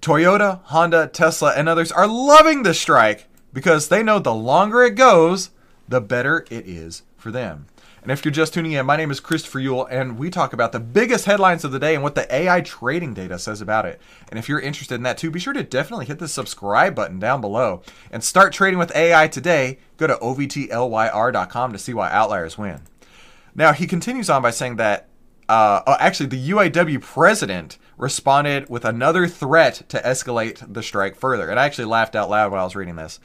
Toyota, 0.00 0.62
Honda, 0.64 1.06
Tesla, 1.06 1.52
and 1.54 1.68
others 1.68 1.92
are 1.92 2.06
loving 2.06 2.62
the 2.62 2.74
strike 2.74 3.26
because 3.52 3.88
they 3.88 4.02
know 4.02 4.18
the 4.18 4.34
longer 4.34 4.82
it 4.82 4.94
goes, 4.94 5.50
the 5.88 6.00
better 6.00 6.46
it 6.50 6.66
is 6.66 7.02
for 7.16 7.30
them. 7.30 7.66
And 8.02 8.10
if 8.10 8.24
you're 8.24 8.32
just 8.32 8.54
tuning 8.54 8.72
in, 8.72 8.86
my 8.86 8.96
name 8.96 9.10
is 9.10 9.20
Christopher 9.20 9.60
Uhl, 9.60 9.86
and 9.90 10.18
we 10.18 10.30
talk 10.30 10.54
about 10.54 10.72
the 10.72 10.80
biggest 10.80 11.26
headlines 11.26 11.64
of 11.64 11.72
the 11.72 11.78
day 11.78 11.94
and 11.94 12.02
what 12.02 12.14
the 12.14 12.34
AI 12.34 12.62
trading 12.62 13.12
data 13.12 13.38
says 13.38 13.60
about 13.60 13.84
it. 13.84 14.00
And 14.30 14.38
if 14.38 14.48
you're 14.48 14.60
interested 14.60 14.94
in 14.94 15.02
that 15.02 15.18
too, 15.18 15.30
be 15.30 15.38
sure 15.38 15.52
to 15.52 15.62
definitely 15.62 16.06
hit 16.06 16.18
the 16.18 16.28
subscribe 16.28 16.94
button 16.94 17.18
down 17.18 17.42
below 17.42 17.82
and 18.10 18.24
start 18.24 18.54
trading 18.54 18.78
with 18.78 18.96
AI 18.96 19.28
today. 19.28 19.78
Go 19.98 20.06
to 20.06 20.16
ovtlyr.com 20.16 21.72
to 21.72 21.78
see 21.78 21.92
why 21.92 22.10
outliers 22.10 22.56
win. 22.56 22.80
Now, 23.54 23.74
he 23.74 23.86
continues 23.86 24.30
on 24.30 24.40
by 24.40 24.50
saying 24.50 24.76
that, 24.76 25.09
uh, 25.50 25.82
oh, 25.84 25.96
actually, 25.98 26.26
the 26.26 26.50
UAW 26.50 27.00
president 27.00 27.76
responded 27.98 28.70
with 28.70 28.84
another 28.84 29.26
threat 29.26 29.82
to 29.88 30.00
escalate 30.02 30.72
the 30.72 30.80
strike 30.80 31.16
further. 31.16 31.50
And 31.50 31.58
I 31.58 31.66
actually 31.66 31.86
laughed 31.86 32.14
out 32.14 32.30
loud 32.30 32.52
while 32.52 32.60
I 32.60 32.64
was 32.64 32.76
reading 32.76 32.94
this. 32.94 33.18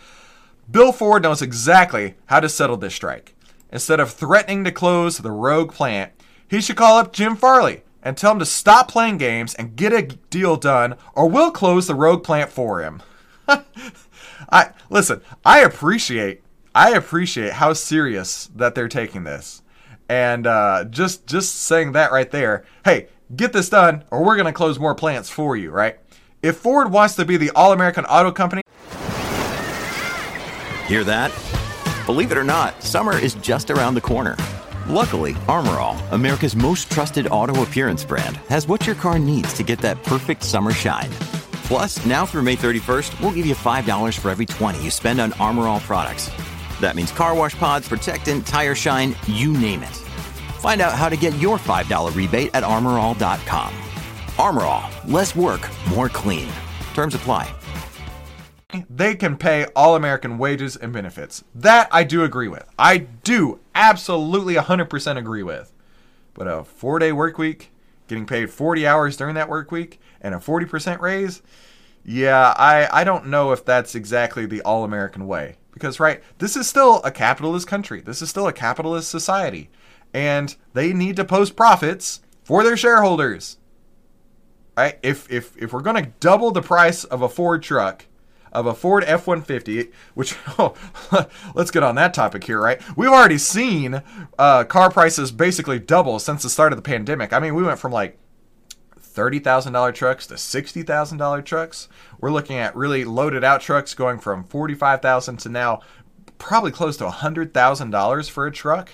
Bill 0.70 0.91
Ford 0.91 1.22
knows 1.22 1.44
exactly 1.44 2.15
how 2.25 2.39
to 2.39 2.50
settle 2.50 2.77
this 2.77 2.96
strike. 2.96 3.36
Instead 3.72 4.00
of 4.00 4.12
threatening 4.12 4.63
to 4.63 4.72
close 4.72 5.20
the 5.20 5.29
Rouge 5.29 5.70
plant, 5.75 6.13
he 6.48 6.62
should 6.62 6.77
call 6.77 6.98
up 6.98 7.13
Jim 7.13 7.36
Farley 7.36 7.84
and 8.01 8.17
tell 8.17 8.32
him 8.32 8.39
to 8.39 8.46
stop 8.46 8.89
playing 8.89 9.20
games 9.20 9.53
and 9.53 9.75
get 9.75 9.94
a 9.94 10.01
deal 10.01 10.55
done, 10.55 10.96
or 11.13 11.29
we'll 11.29 11.51
close 11.51 11.86
the 11.86 11.94
Rouge 11.94 12.24
plant 12.24 12.50
for 12.50 12.82
him. 12.82 13.03
I 13.48 14.72
listen. 14.89 15.22
I 15.46 15.60
appreciate. 15.60 16.41
I 16.74 16.94
appreciate 16.94 17.53
how 17.53 17.74
serious 17.74 18.50
that 18.55 18.74
they're 18.74 18.88
taking 18.88 19.25
this, 19.25 19.62
and 20.09 20.47
uh, 20.47 20.85
just 20.85 21.27
just 21.27 21.55
saying 21.55 21.93
that 21.93 22.12
right 22.12 22.29
there. 22.29 22.65
Hey, 22.83 23.07
get 23.35 23.53
this 23.53 23.69
done, 23.69 24.03
or 24.12 24.24
we're 24.24 24.38
gonna 24.38 24.53
close 24.53 24.79
more 24.79 24.95
plants 24.95 25.29
for 25.29 25.55
you. 25.55 25.71
Right? 25.71 26.00
If 26.41 26.57
Ford 26.57 26.91
wants 26.91 27.15
to 27.15 27.25
be 27.25 27.38
the 27.38 27.51
all-American 27.51 28.05
auto 28.05 28.31
company, 28.31 28.62
hear 30.88 31.03
that? 31.03 31.31
Believe 32.05 32.31
it 32.31 32.38
or 32.38 32.43
not, 32.43 32.83
summer 32.83 33.17
is 33.17 33.33
just 33.35 33.71
around 33.71 33.95
the 33.95 34.01
corner. 34.01 34.38
Luckily, 34.88 35.35
Armor 35.47 35.79
All, 35.79 35.97
America's 36.12 36.55
most 36.55 36.91
trusted 36.91 37.27
auto 37.27 37.63
appearance 37.63 38.05
brand, 38.05 38.38
has 38.50 38.67
what 38.67 38.85
your 38.85 38.95
car 38.95 39.17
needs 39.17 39.53
to 39.53 39.63
get 39.63 39.79
that 39.79 40.03
perfect 40.03 40.43
summer 40.43 40.71
shine. 40.71 41.09
Plus, 41.63 42.05
now 42.05 42.27
through 42.27 42.43
May 42.43 42.55
31st, 42.55 43.19
we'll 43.19 43.31
give 43.31 43.47
you 43.47 43.55
$5 43.55 44.19
for 44.19 44.29
every 44.29 44.45
20 44.45 44.83
you 44.83 44.91
spend 44.91 45.19
on 45.19 45.33
Armor 45.33 45.63
All 45.63 45.79
products. 45.79 46.29
That 46.79 46.96
means 46.96 47.12
car 47.12 47.36
wash 47.36 47.55
pods, 47.55 47.88
protectant, 47.88 48.46
tire 48.46 48.75
shine, 48.75 49.15
you 49.27 49.53
name 49.53 49.84
it. 49.84 49.96
Find 50.60 50.82
out 50.82 50.94
how 50.94 51.10
to 51.10 51.17
get 51.17 51.38
your 51.38 51.58
$5 51.58 52.15
rebate 52.15 52.51
at 52.53 52.63
armorall.com. 52.63 53.74
Armor 54.38 54.63
All, 54.63 54.89
less 55.08 55.36
work, 55.36 55.70
more 55.89 56.10
clean. 56.10 56.50
Terms 56.94 57.15
apply 57.15 57.53
they 58.89 59.15
can 59.15 59.38
pay 59.38 59.65
all 59.75 59.96
American 59.96 60.38
wages 60.38 60.75
and 60.75 60.91
benefits. 60.91 61.44
That 61.53 61.88
I 61.91 62.03
do 62.03 62.24
agree 62.24 62.48
with. 62.48 62.67
I 62.77 62.98
do 62.98 63.60
absolutely 63.74 64.55
100% 64.55 65.17
agree 65.17 65.44
with. 65.44 65.74
But 66.34 66.48
a 66.48 66.63
four 66.63 67.00
day 67.00 67.12
work 67.12 67.38
week, 67.38 67.72
getting 68.08 68.25
paid 68.25 68.50
40 68.50 68.86
hours 68.86 69.17
during 69.17 69.36
that 69.36 69.50
work 69.50 69.72
week, 69.72 70.00
and 70.22 70.36
a 70.36 70.39
40% 70.39 71.00
raise, 71.00 71.41
yeah, 72.03 72.53
I, 72.58 72.88
I 72.91 73.03
don't 73.03 73.27
know 73.27 73.51
if 73.51 73.63
that's 73.63 73.96
exactly 73.96 74.46
the 74.46 74.62
all 74.62 74.84
American 74.84 75.27
way. 75.27 75.55
Because, 75.75 76.00
right, 76.00 76.24
this 76.39 76.55
is 76.55 76.67
still 76.67 77.03
a 77.03 77.12
capitalist 77.12 77.67
country, 77.67 78.01
this 78.01 78.24
is 78.24 78.29
still 78.29 78.48
a 78.48 78.53
capitalist 78.53 79.10
society. 79.10 79.70
And 80.13 80.55
they 80.74 80.94
need 80.94 81.17
to 81.17 81.25
post 81.25 81.55
profits 81.55 82.22
for 82.44 82.63
their 82.63 82.77
shareholders. 82.77 83.58
Right? 84.75 84.98
If, 85.03 85.29
if, 85.32 85.55
if 85.58 85.72
we're 85.72 85.82
going 85.82 86.03
to 86.03 86.12
double 86.20 86.51
the 86.51 86.62
price 86.62 87.03
of 87.03 87.22
a 87.22 87.29
Ford 87.29 87.62
truck, 87.62 88.05
of 88.55 88.65
a 88.65 88.74
Ford 88.74 89.03
F 89.05 89.27
150, 89.27 89.91
which, 90.13 90.36
oh, 90.58 90.74
let's 91.53 91.72
get 91.72 91.84
on 91.84 91.96
that 91.96 92.13
topic 92.13 92.46
here, 92.46 92.62
right? 92.62 92.82
We've 92.96 93.10
already 93.10 93.38
seen 93.38 94.01
uh, 94.39 94.63
car 94.63 94.89
prices 94.89 95.32
basically 95.32 95.77
double 95.77 96.20
since 96.20 96.41
the 96.41 96.50
start 96.50 96.72
of 96.72 96.77
the 96.77 96.82
pandemic. 96.82 97.34
I 97.34 97.39
mean, 97.39 97.53
we 97.53 97.63
went 97.63 97.79
from 97.79 97.91
like 97.91 98.17
$30,000 99.15 99.93
trucks 99.93 100.27
to 100.27 100.36
$60,000 100.36 101.45
trucks. 101.45 101.88
We're 102.19 102.31
looking 102.31 102.57
at 102.57 102.75
really 102.75 103.05
loaded 103.05 103.43
out 103.43 103.62
trucks 103.62 103.93
going 103.93 104.19
from 104.19 104.43
45,000 104.43 105.38
to 105.38 105.50
now 105.50 105.81
probably 106.38 106.72
close 106.72 106.98
to 106.98 107.05
$100,000 107.05 108.29
for 108.29 108.45
a 108.45 108.51
truck. 108.51 108.91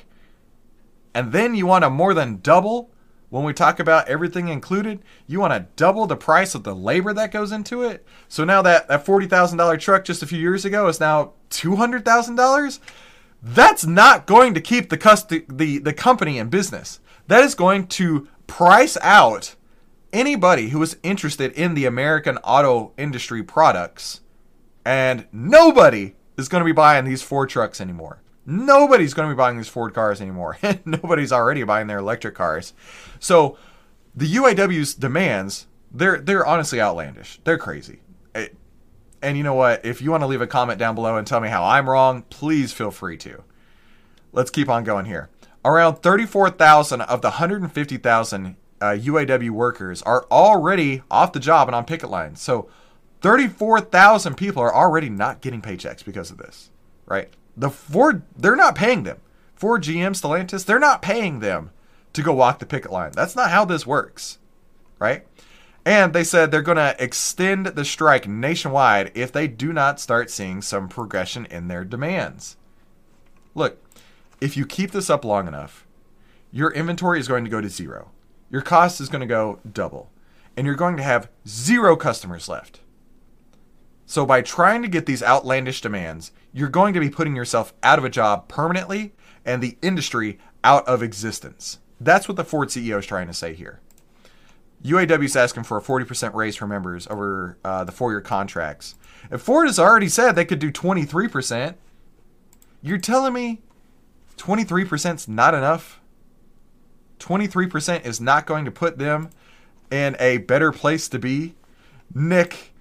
And 1.14 1.32
then 1.32 1.56
you 1.56 1.66
want 1.66 1.84
to 1.84 1.90
more 1.90 2.14
than 2.14 2.40
double 2.42 2.92
when 3.32 3.46
we 3.46 3.54
talk 3.54 3.80
about 3.80 4.10
everything 4.10 4.50
included, 4.50 5.00
you 5.26 5.40
want 5.40 5.54
to 5.54 5.66
double 5.78 6.06
the 6.06 6.18
price 6.18 6.54
of 6.54 6.64
the 6.64 6.76
labor 6.76 7.14
that 7.14 7.32
goes 7.32 7.54
into 7.54 7.82
it. 7.82 8.06
So 8.28 8.44
now 8.44 8.62
that 8.62 8.90
that 8.90 9.06
forty 9.06 9.26
thousand 9.26 9.58
dollar 9.58 9.78
truck 9.78 10.04
just 10.04 10.22
a 10.22 10.28
few 10.28 10.38
years 10.38 10.66
ago 10.66 10.88
is 10.88 11.00
now 11.00 11.32
two 11.50 11.78
hundred 11.78 12.04
thousand 12.04 12.36
dollars. 12.36 12.82
That's 13.42 13.86
not 13.86 14.28
going 14.28 14.54
to 14.54 14.62
keep 14.62 14.90
the, 14.90 14.98
cust- 14.98 15.30
the 15.30 15.78
the 15.80 15.94
company 15.94 16.40
in 16.40 16.50
business. 16.50 17.00
That 17.28 17.44
is 17.46 17.56
going 17.56 17.88
to 17.88 18.28
price 18.48 18.98
out 19.02 19.56
anybody 20.14 20.70
who 20.70 20.82
is 20.82 20.98
interested 21.04 21.52
in 21.54 21.74
the 21.74 21.86
American 21.86 22.38
auto 22.38 22.94
industry 22.98 23.44
products, 23.44 24.22
and 24.86 25.28
nobody 25.32 26.16
is 26.38 26.50
going 26.50 26.62
to 26.62 26.66
be 26.66 26.72
buying 26.72 27.06
these 27.06 27.22
Ford 27.22 27.50
trucks 27.50 27.80
anymore. 27.80 28.22
Nobody's 28.46 29.14
going 29.14 29.30
to 29.30 29.36
be 29.36 29.38
buying 29.38 29.58
these 29.58 29.68
Ford 29.68 29.94
cars 29.94 30.20
anymore. 30.20 30.58
Nobody's 30.86 31.32
already 31.32 31.64
buying 31.64 31.88
their 31.88 32.00
electric 32.00 32.36
cars. 32.36 32.74
So 33.20 33.58
the 34.16 34.34
UAW's 34.34 34.96
demands, 34.96 35.68
they're 35.92 36.20
they're 36.20 36.46
honestly 36.46 36.82
outlandish. 36.82 37.40
They're 37.44 37.58
crazy. 37.58 38.00
It, 38.34 38.58
and 39.22 39.38
you 39.38 39.44
know 39.44 39.54
what? 39.54 39.86
If 39.86 40.02
you 40.02 40.10
want 40.10 40.22
to 40.24 40.28
leave 40.28 40.42
a 40.42 40.48
comment 40.48 40.80
down 40.80 40.96
below 40.96 41.18
and 41.18 41.28
tell 41.28 41.40
me 41.40 41.50
how 41.50 41.64
I'm 41.64 41.90
wrong, 41.90 42.24
please 42.30 42.74
feel 42.74 42.92
free 42.92 43.18
to. 43.18 43.44
Let's 44.32 44.50
keep 44.50 44.70
on 44.70 44.84
going 44.84 45.06
here. 45.06 45.30
Around 45.64 45.98
34,000 45.98 47.02
of 47.02 47.22
the 47.22 47.30
150,000 47.30 48.56
uh, 48.82 48.98
UAW 48.98 49.52
workers 49.52 50.02
are 50.02 50.26
already 50.32 51.04
off 51.10 51.34
the 51.34 51.40
job 51.40 51.68
and 51.68 51.76
on 51.76 51.86
picket 51.86 52.10
lines. 52.10 52.42
So 52.42 52.70
34,000 53.22 54.36
people 54.36 54.62
are 54.62 54.74
already 54.74 55.10
not 55.10 55.42
getting 55.42 55.62
paychecks 55.62 56.04
because 56.04 56.32
of 56.32 56.38
this, 56.38 56.72
right? 57.06 57.30
The 57.56 57.70
Ford, 57.70 58.24
they're 58.36 58.56
not 58.56 58.76
paying 58.76 59.04
them. 59.04 59.20
Ford, 59.56 59.84
GM, 59.84 60.12
Stellantis, 60.12 60.66
they're 60.66 60.80
not 60.80 61.04
paying 61.04 61.40
them 61.40 61.70
to 62.14 62.24
go 62.24 62.34
walk 62.34 62.60
the 62.60 62.66
picket 62.66 62.92
line. 62.92 63.12
That's 63.14 63.36
not 63.36 63.52
how 63.52 63.64
this 63.64 63.86
works, 63.86 64.40
right? 65.00 65.26
And 65.86 66.14
they 66.14 66.24
said 66.24 66.52
they're 66.52 66.62
going 66.62 66.78
to 66.78 66.96
extend 67.00 67.68
the 67.68 67.86
strike 67.86 68.28
nationwide 68.28 69.12
if 69.16 69.32
they 69.32 69.48
do 69.48 69.72
not 69.72 70.00
start 70.00 70.30
seeing 70.30 70.62
some 70.62 70.88
progression 70.88 71.46
in 71.46 71.68
their 71.68 71.84
demands. 71.84 72.58
Look, 73.56 73.84
if 74.40 74.56
you 74.58 74.66
keep 74.66 74.92
this 74.92 75.10
up 75.10 75.26
long 75.26 75.48
enough, 75.48 75.86
your 76.52 76.72
inventory 76.72 77.20
is 77.20 77.28
going 77.28 77.44
to 77.44 77.50
go 77.50 77.62
to 77.62 77.70
zero. 77.70 78.12
Your 78.52 78.62
cost 78.62 79.00
is 79.00 79.10
going 79.10 79.22
to 79.22 79.28
go 79.28 79.60
double. 79.72 80.12
And 80.58 80.68
you're 80.68 80.76
going 80.76 80.98
to 80.98 81.04
have 81.04 81.30
zero 81.48 81.96
customers 81.96 82.50
left. 82.50 82.82
So, 84.06 84.26
by 84.26 84.42
trying 84.42 84.82
to 84.82 84.90
get 84.90 85.06
these 85.06 85.24
outlandish 85.24 85.80
demands, 85.80 86.34
you're 86.52 86.68
going 86.68 86.94
to 86.94 87.00
be 87.00 87.10
putting 87.10 87.36
yourself 87.36 87.74
out 87.82 87.98
of 87.98 88.04
a 88.04 88.10
job 88.10 88.50
permanently 88.50 89.14
and 89.46 89.64
the 89.64 89.78
industry 89.82 90.38
out 90.66 90.86
of 90.86 91.02
existence. 91.02 91.80
That's 92.00 92.28
what 92.28 92.36
the 92.36 92.44
Ford 92.44 92.68
CEO 92.68 93.00
is 93.00 93.06
trying 93.06 93.28
to 93.28 93.34
say 93.34 93.54
here. 93.54 93.80
UAW 94.84 95.24
is 95.24 95.36
asking 95.36 95.64
for 95.64 95.78
a 95.78 95.82
40% 95.82 96.34
raise 96.34 96.56
for 96.58 96.68
members 96.68 97.08
over 97.08 97.58
uh, 97.64 97.86
the 97.86 97.92
four 97.92 98.12
year 98.12 98.20
contracts. 98.20 98.96
If 99.32 99.42
Ford 99.42 99.68
has 99.68 99.80
already 99.80 100.10
said 100.10 100.34
they 100.34 100.44
could 100.44 100.60
do 100.60 100.72
23%, 100.72 101.76
you're 102.82 102.98
telling 102.98 103.34
me 103.34 103.62
23% 104.38 105.16
is 105.16 105.28
not 105.28 105.54
enough? 105.54 106.01
23% 107.22 108.06
is 108.06 108.20
not 108.20 108.46
going 108.46 108.66
to 108.66 108.72
put 108.72 108.98
them 108.98 109.30
in 109.90 110.16
a 110.20 110.40
better 110.40 110.72
place 110.72 111.08
to 111.10 111.20
be? 111.20 111.56
Nick, 112.14 112.74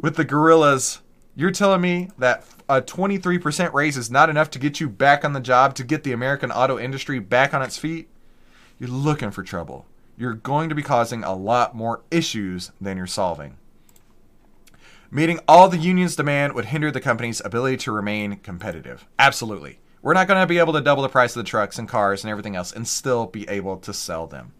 with 0.00 0.16
the 0.16 0.24
gorillas. 0.24 1.00
You're 1.34 1.50
telling 1.50 1.80
me 1.80 2.10
that 2.18 2.44
a 2.68 2.82
23% 2.82 3.72
raise 3.72 3.96
is 3.96 4.10
not 4.10 4.28
enough 4.28 4.50
to 4.50 4.58
get 4.58 4.80
you 4.80 4.88
back 4.88 5.24
on 5.24 5.32
the 5.32 5.40
job, 5.40 5.74
to 5.76 5.84
get 5.84 6.04
the 6.04 6.12
American 6.12 6.52
auto 6.52 6.78
industry 6.78 7.18
back 7.18 7.54
on 7.54 7.62
its 7.62 7.78
feet? 7.78 8.08
You're 8.78 8.90
looking 8.90 9.30
for 9.30 9.42
trouble. 9.42 9.86
You're 10.16 10.34
going 10.34 10.68
to 10.68 10.74
be 10.74 10.82
causing 10.82 11.24
a 11.24 11.34
lot 11.34 11.74
more 11.74 12.02
issues 12.10 12.70
than 12.80 12.96
you're 12.96 13.06
solving. 13.06 13.56
Meeting 15.10 15.40
all 15.46 15.68
the 15.68 15.78
union's 15.78 16.16
demand 16.16 16.54
would 16.54 16.66
hinder 16.66 16.90
the 16.90 17.00
company's 17.00 17.42
ability 17.44 17.78
to 17.78 17.92
remain 17.92 18.36
competitive. 18.36 19.06
Absolutely. 19.18 19.78
We're 20.02 20.14
not 20.14 20.26
going 20.26 20.40
to 20.40 20.46
be 20.46 20.58
able 20.58 20.72
to 20.72 20.80
double 20.80 21.04
the 21.04 21.08
price 21.08 21.36
of 21.36 21.44
the 21.44 21.48
trucks 21.48 21.78
and 21.78 21.88
cars 21.88 22.24
and 22.24 22.30
everything 22.30 22.56
else 22.56 22.72
and 22.72 22.86
still 22.86 23.26
be 23.26 23.48
able 23.48 23.76
to 23.78 23.94
sell 23.94 24.26
them. 24.26 24.52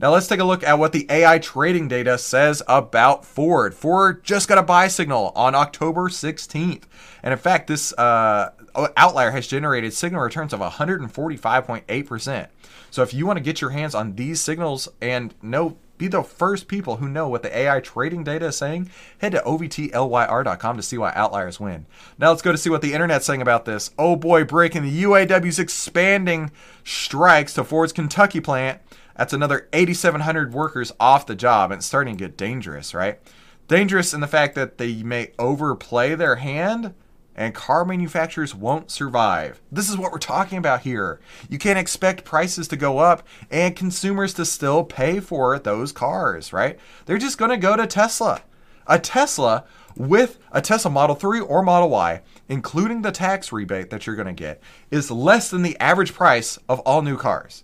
Now 0.00 0.12
let's 0.12 0.26
take 0.26 0.40
a 0.40 0.44
look 0.44 0.64
at 0.64 0.78
what 0.78 0.92
the 0.92 1.06
AI 1.08 1.38
trading 1.38 1.86
data 1.88 2.18
says 2.18 2.62
about 2.66 3.24
Ford. 3.24 3.74
Ford 3.74 4.24
just 4.24 4.48
got 4.48 4.58
a 4.58 4.62
buy 4.62 4.88
signal 4.88 5.32
on 5.36 5.54
October 5.54 6.08
16th. 6.08 6.82
And 7.22 7.32
in 7.32 7.38
fact, 7.38 7.68
this 7.68 7.92
uh, 7.94 8.50
outlier 8.96 9.30
has 9.30 9.46
generated 9.46 9.92
signal 9.92 10.20
returns 10.20 10.52
of 10.52 10.60
145.8%. 10.60 12.48
So 12.90 13.02
if 13.02 13.14
you 13.14 13.26
want 13.26 13.36
to 13.36 13.42
get 13.42 13.60
your 13.60 13.70
hands 13.70 13.94
on 13.94 14.14
these 14.14 14.40
signals 14.40 14.88
and 15.00 15.34
know 15.42 15.76
be 15.98 16.08
the 16.08 16.22
first 16.22 16.68
people 16.68 16.96
who 16.96 17.08
know 17.08 17.28
what 17.28 17.42
the 17.42 17.56
AI 17.56 17.80
trading 17.80 18.24
data 18.24 18.46
is 18.46 18.56
saying, 18.56 18.90
head 19.18 19.32
to 19.32 19.40
ovtlyr.com 19.40 20.76
to 20.76 20.82
see 20.82 20.96
why 20.96 21.12
outliers 21.14 21.60
win. 21.60 21.86
Now 22.18 22.30
let's 22.30 22.42
go 22.42 22.52
to 22.52 22.58
see 22.58 22.70
what 22.70 22.82
the 22.82 22.94
internet's 22.94 23.26
saying 23.26 23.42
about 23.42 23.64
this. 23.64 23.90
Oh 23.98 24.16
boy, 24.16 24.44
breaking 24.44 24.84
the 24.84 25.02
UAW's 25.02 25.58
expanding 25.58 26.50
strikes 26.84 27.54
to 27.54 27.64
Ford's 27.64 27.92
Kentucky 27.92 28.40
plant 28.40 28.80
that's 29.18 29.32
another 29.32 29.68
8,700 29.72 30.54
workers 30.54 30.92
off 31.00 31.26
the 31.26 31.34
job, 31.34 31.72
and 31.72 31.80
it's 31.80 31.86
starting 31.86 32.16
to 32.16 32.24
get 32.24 32.36
dangerous, 32.36 32.94
right? 32.94 33.18
Dangerous 33.66 34.14
in 34.14 34.20
the 34.20 34.28
fact 34.28 34.54
that 34.54 34.78
they 34.78 35.02
may 35.02 35.32
overplay 35.40 36.14
their 36.14 36.36
hand 36.36 36.94
and 37.38 37.54
car 37.54 37.84
manufacturers 37.84 38.52
won't 38.52 38.90
survive. 38.90 39.62
This 39.70 39.88
is 39.88 39.96
what 39.96 40.10
we're 40.10 40.18
talking 40.18 40.58
about 40.58 40.80
here. 40.80 41.20
You 41.48 41.56
can't 41.56 41.78
expect 41.78 42.24
prices 42.24 42.66
to 42.68 42.76
go 42.76 42.98
up 42.98 43.26
and 43.48 43.76
consumers 43.76 44.34
to 44.34 44.44
still 44.44 44.82
pay 44.82 45.20
for 45.20 45.56
those 45.56 45.92
cars, 45.92 46.52
right? 46.52 46.80
They're 47.06 47.16
just 47.16 47.38
going 47.38 47.52
to 47.52 47.56
go 47.56 47.76
to 47.76 47.86
Tesla. 47.86 48.42
A 48.88 48.98
Tesla 48.98 49.64
with 49.96 50.40
a 50.50 50.60
Tesla 50.60 50.90
Model 50.90 51.14
3 51.14 51.38
or 51.38 51.62
Model 51.62 51.90
Y, 51.90 52.22
including 52.48 53.02
the 53.02 53.12
tax 53.12 53.52
rebate 53.52 53.90
that 53.90 54.04
you're 54.04 54.16
going 54.16 54.26
to 54.26 54.32
get, 54.32 54.60
is 54.90 55.08
less 55.08 55.48
than 55.48 55.62
the 55.62 55.78
average 55.78 56.14
price 56.14 56.58
of 56.68 56.80
all 56.80 57.02
new 57.02 57.16
cars. 57.16 57.62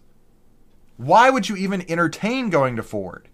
Why 0.98 1.30
would 1.30 1.48
you 1.48 1.56
even 1.56 1.84
entertain 1.90 2.48
going 2.48 2.76
to 2.76 2.84
Ford? 2.84 3.28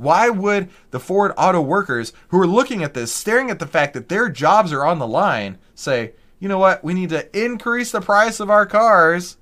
Why 0.00 0.30
would 0.30 0.70
the 0.92 0.98
Ford 0.98 1.32
auto 1.36 1.60
workers 1.60 2.14
who 2.28 2.40
are 2.40 2.46
looking 2.46 2.82
at 2.82 2.94
this, 2.94 3.12
staring 3.12 3.50
at 3.50 3.58
the 3.58 3.66
fact 3.66 3.92
that 3.92 4.08
their 4.08 4.30
jobs 4.30 4.72
are 4.72 4.86
on 4.86 4.98
the 4.98 5.06
line, 5.06 5.58
say, 5.74 6.14
you 6.38 6.48
know 6.48 6.56
what, 6.56 6.82
we 6.82 6.94
need 6.94 7.10
to 7.10 7.28
increase 7.38 7.92
the 7.92 8.00
price 8.00 8.40
of 8.40 8.48
our 8.48 8.64
cars 8.64 9.36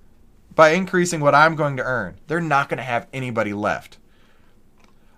by 0.57 0.71
increasing 0.71 1.21
what 1.21 1.33
I'm 1.33 1.55
going 1.55 1.77
to 1.77 1.85
earn? 1.85 2.19
They're 2.27 2.41
not 2.41 2.69
going 2.69 2.79
to 2.79 2.83
have 2.83 3.07
anybody 3.13 3.53
left. 3.53 3.99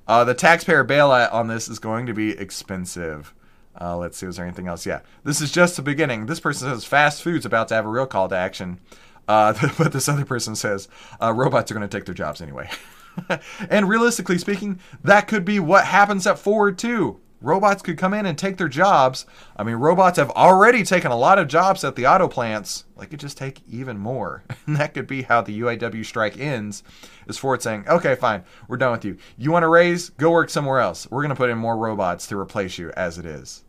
Uh, 0.07 0.25
the 0.25 0.35
taxpayer 0.35 0.85
bailout 0.85 1.33
on 1.33 1.49
this 1.49 1.71
is 1.71 1.79
going 1.79 2.05
to 2.05 2.13
be 2.13 2.33
expensive. 2.33 3.33
Uh, 3.81 3.97
let's 3.97 4.19
see, 4.19 4.27
was 4.27 4.37
there 4.37 4.45
anything 4.45 4.69
else? 4.69 4.85
Yeah, 4.85 5.01
this 5.25 5.41
is 5.41 5.51
just 5.51 5.77
the 5.77 5.83
beginning. 5.83 6.27
This 6.27 6.41
person 6.41 6.69
says 6.69 6.85
fast 6.85 7.23
food's 7.23 7.47
about 7.47 7.69
to 7.69 7.75
have 7.77 7.87
a 7.87 7.89
real 7.89 8.07
call 8.07 8.29
to 8.29 8.37
action. 8.37 8.79
Uh, 9.27 9.55
but 9.79 9.93
this 9.93 10.07
other 10.07 10.27
person 10.27 10.55
says 10.55 10.87
uh, 11.19 11.33
robots 11.33 11.71
are 11.71 11.75
going 11.75 11.89
to 11.89 11.97
take 11.97 12.05
their 12.05 12.15
jobs 12.15 12.43
anyway. 12.43 12.69
and 13.71 13.89
realistically 13.89 14.39
speaking, 14.39 14.81
that 15.03 15.29
could 15.29 15.45
be 15.45 15.61
what 15.61 15.85
happens 15.85 16.27
at 16.27 16.39
Ford 16.39 16.79
too. 16.79 17.21
Robots 17.43 17.81
could 17.81 17.97
come 17.97 18.13
in 18.13 18.27
and 18.27 18.37
take 18.37 18.59
their 18.59 18.69
jobs. 18.69 19.25
I 19.57 19.65
mean, 19.65 19.77
robots 19.77 20.19
have 20.19 20.31
already 20.33 20.83
taken 20.83 21.11
a 21.11 21.17
lot 21.17 21.39
of 21.39 21.49
jobs 21.49 21.83
at 21.85 21.97
the 21.97 22.07
auto 22.07 22.29
plants. 22.29 22.85
They 22.99 23.07
could 23.07 23.21
just 23.21 23.39
take 23.39 23.63
even 23.69 23.99
more. 23.99 24.45
And 24.67 24.77
that 24.77 24.95
could 24.95 25.07
be 25.07 25.23
how 25.23 25.41
the 25.41 25.59
UAW 25.61 26.05
strike 26.05 26.39
ends. 26.39 26.85
Is 27.27 27.39
Ford 27.39 27.63
saying, 27.63 27.89
okay, 27.89 28.15
fine, 28.15 28.45
we're 28.69 28.77
done 28.77 28.93
with 28.93 29.05
you. 29.05 29.17
You 29.37 29.51
want 29.51 29.65
to 29.65 29.69
raise? 29.69 30.11
Go 30.11 30.31
work 30.31 30.51
somewhere 30.51 30.81
else. 30.81 31.11
We're 31.11 31.23
going 31.23 31.31
to 31.31 31.35
put 31.35 31.51
in 31.51 31.59
more 31.59 31.77
robots 31.77 32.27
to 32.29 32.39
replace 32.39 32.79
you 32.79 32.93
as 32.97 33.19
it 33.19 33.27
is. 33.27 33.65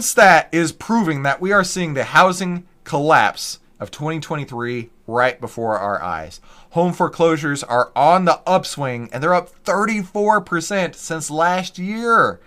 Stat 0.00 0.48
is 0.52 0.70
proving 0.70 1.24
that 1.24 1.40
we 1.40 1.50
are 1.50 1.64
seeing 1.64 1.94
the 1.94 2.04
housing 2.04 2.68
collapse 2.88 3.60
of 3.78 3.90
2023 3.90 4.88
right 5.06 5.38
before 5.42 5.78
our 5.78 6.02
eyes. 6.02 6.40
Home 6.70 6.94
foreclosures 6.94 7.62
are 7.62 7.92
on 7.94 8.24
the 8.24 8.40
upswing 8.46 9.10
and 9.12 9.22
they're 9.22 9.34
up 9.34 9.50
34% 9.64 10.94
since 10.94 11.30
last 11.30 11.78
year. 11.78 12.40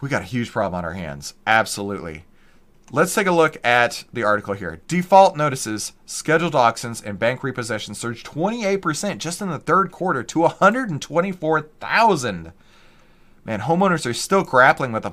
We 0.00 0.08
got 0.08 0.22
a 0.22 0.26
huge 0.26 0.52
problem 0.52 0.78
on 0.78 0.84
our 0.84 0.92
hands. 0.92 1.34
Absolutely. 1.44 2.24
Let's 2.92 3.12
take 3.12 3.26
a 3.26 3.32
look 3.32 3.56
at 3.66 4.04
the 4.12 4.22
article 4.22 4.54
here. 4.54 4.80
Default 4.86 5.36
notices, 5.36 5.92
scheduled 6.06 6.54
auctions, 6.54 7.02
and 7.02 7.18
bank 7.18 7.40
repossessions 7.40 7.96
surged 7.96 8.24
28% 8.24 9.18
just 9.18 9.42
in 9.42 9.48
the 9.48 9.58
third 9.58 9.90
quarter 9.90 10.22
to 10.22 10.38
124,000. 10.38 12.52
Man, 13.44 13.60
homeowners 13.60 14.06
are 14.06 14.14
still 14.14 14.44
grappling 14.44 14.92
with 14.92 15.02
the, 15.02 15.10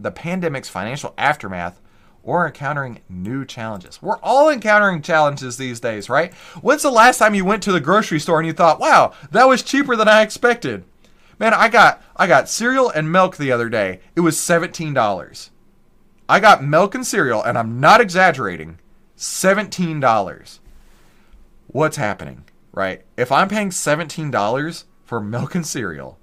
the 0.00 0.10
pandemic's 0.10 0.68
financial 0.68 1.14
aftermath 1.16 1.80
or 2.26 2.46
encountering 2.46 3.00
new 3.08 3.44
challenges. 3.44 4.02
We're 4.02 4.18
all 4.18 4.50
encountering 4.50 5.00
challenges 5.00 5.56
these 5.56 5.80
days, 5.80 6.10
right? 6.10 6.34
When's 6.60 6.82
the 6.82 6.90
last 6.90 7.18
time 7.18 7.34
you 7.34 7.44
went 7.44 7.62
to 7.62 7.72
the 7.72 7.80
grocery 7.80 8.18
store 8.18 8.40
and 8.40 8.46
you 8.46 8.52
thought, 8.52 8.80
"Wow, 8.80 9.12
that 9.30 9.48
was 9.48 9.62
cheaper 9.62 9.96
than 9.96 10.08
I 10.08 10.22
expected"? 10.22 10.84
Man, 11.38 11.54
I 11.54 11.68
got 11.68 12.02
I 12.16 12.26
got 12.26 12.48
cereal 12.48 12.90
and 12.90 13.10
milk 13.10 13.36
the 13.36 13.52
other 13.52 13.68
day. 13.68 14.00
It 14.16 14.20
was 14.20 14.36
$17. 14.36 15.50
I 16.28 16.40
got 16.40 16.64
milk 16.64 16.94
and 16.94 17.06
cereal 17.06 17.42
and 17.42 17.56
I'm 17.56 17.80
not 17.80 18.00
exaggerating. 18.00 18.80
$17. 19.16 20.58
What's 21.68 21.96
happening, 21.96 22.44
right? 22.72 23.04
If 23.16 23.30
I'm 23.30 23.48
paying 23.48 23.70
$17 23.70 24.84
for 25.04 25.20
milk 25.20 25.54
and 25.54 25.66
cereal, 25.66 26.18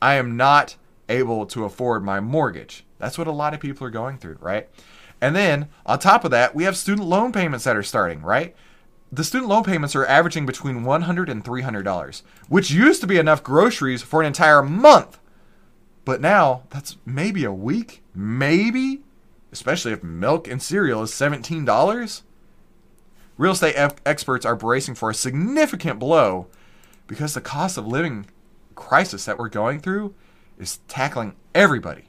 I 0.00 0.14
am 0.14 0.36
not 0.36 0.76
able 1.08 1.46
to 1.46 1.64
afford 1.64 2.04
my 2.04 2.20
mortgage. 2.20 2.84
That's 2.98 3.18
what 3.18 3.26
a 3.26 3.32
lot 3.32 3.52
of 3.54 3.60
people 3.60 3.86
are 3.86 3.90
going 3.90 4.18
through, 4.18 4.38
right? 4.40 4.68
And 5.20 5.34
then 5.34 5.68
on 5.84 5.98
top 5.98 6.24
of 6.24 6.30
that, 6.30 6.54
we 6.54 6.64
have 6.64 6.76
student 6.76 7.06
loan 7.08 7.32
payments 7.32 7.64
that 7.64 7.76
are 7.76 7.82
starting, 7.82 8.22
right? 8.22 8.54
The 9.10 9.24
student 9.24 9.48
loan 9.48 9.64
payments 9.64 9.94
are 9.96 10.06
averaging 10.06 10.46
between 10.46 10.82
$100 10.82 11.30
and 11.30 11.44
$300, 11.44 12.22
which 12.48 12.70
used 12.70 13.00
to 13.00 13.06
be 13.06 13.18
enough 13.18 13.42
groceries 13.42 14.02
for 14.02 14.20
an 14.20 14.26
entire 14.26 14.62
month. 14.62 15.18
But 16.04 16.20
now 16.20 16.64
that's 16.70 16.96
maybe 17.06 17.44
a 17.44 17.52
week, 17.52 18.02
maybe, 18.14 19.02
especially 19.52 19.92
if 19.92 20.02
milk 20.02 20.48
and 20.48 20.62
cereal 20.62 21.02
is 21.02 21.12
$17. 21.12 22.22
Real 23.38 23.52
estate 23.52 23.74
experts 24.04 24.46
are 24.46 24.56
bracing 24.56 24.94
for 24.94 25.10
a 25.10 25.14
significant 25.14 25.98
blow 25.98 26.48
because 27.06 27.34
the 27.34 27.40
cost 27.40 27.78
of 27.78 27.86
living 27.86 28.26
crisis 28.74 29.24
that 29.24 29.38
we're 29.38 29.48
going 29.48 29.80
through 29.80 30.14
is 30.58 30.78
tackling 30.88 31.34
everybody. 31.54 32.08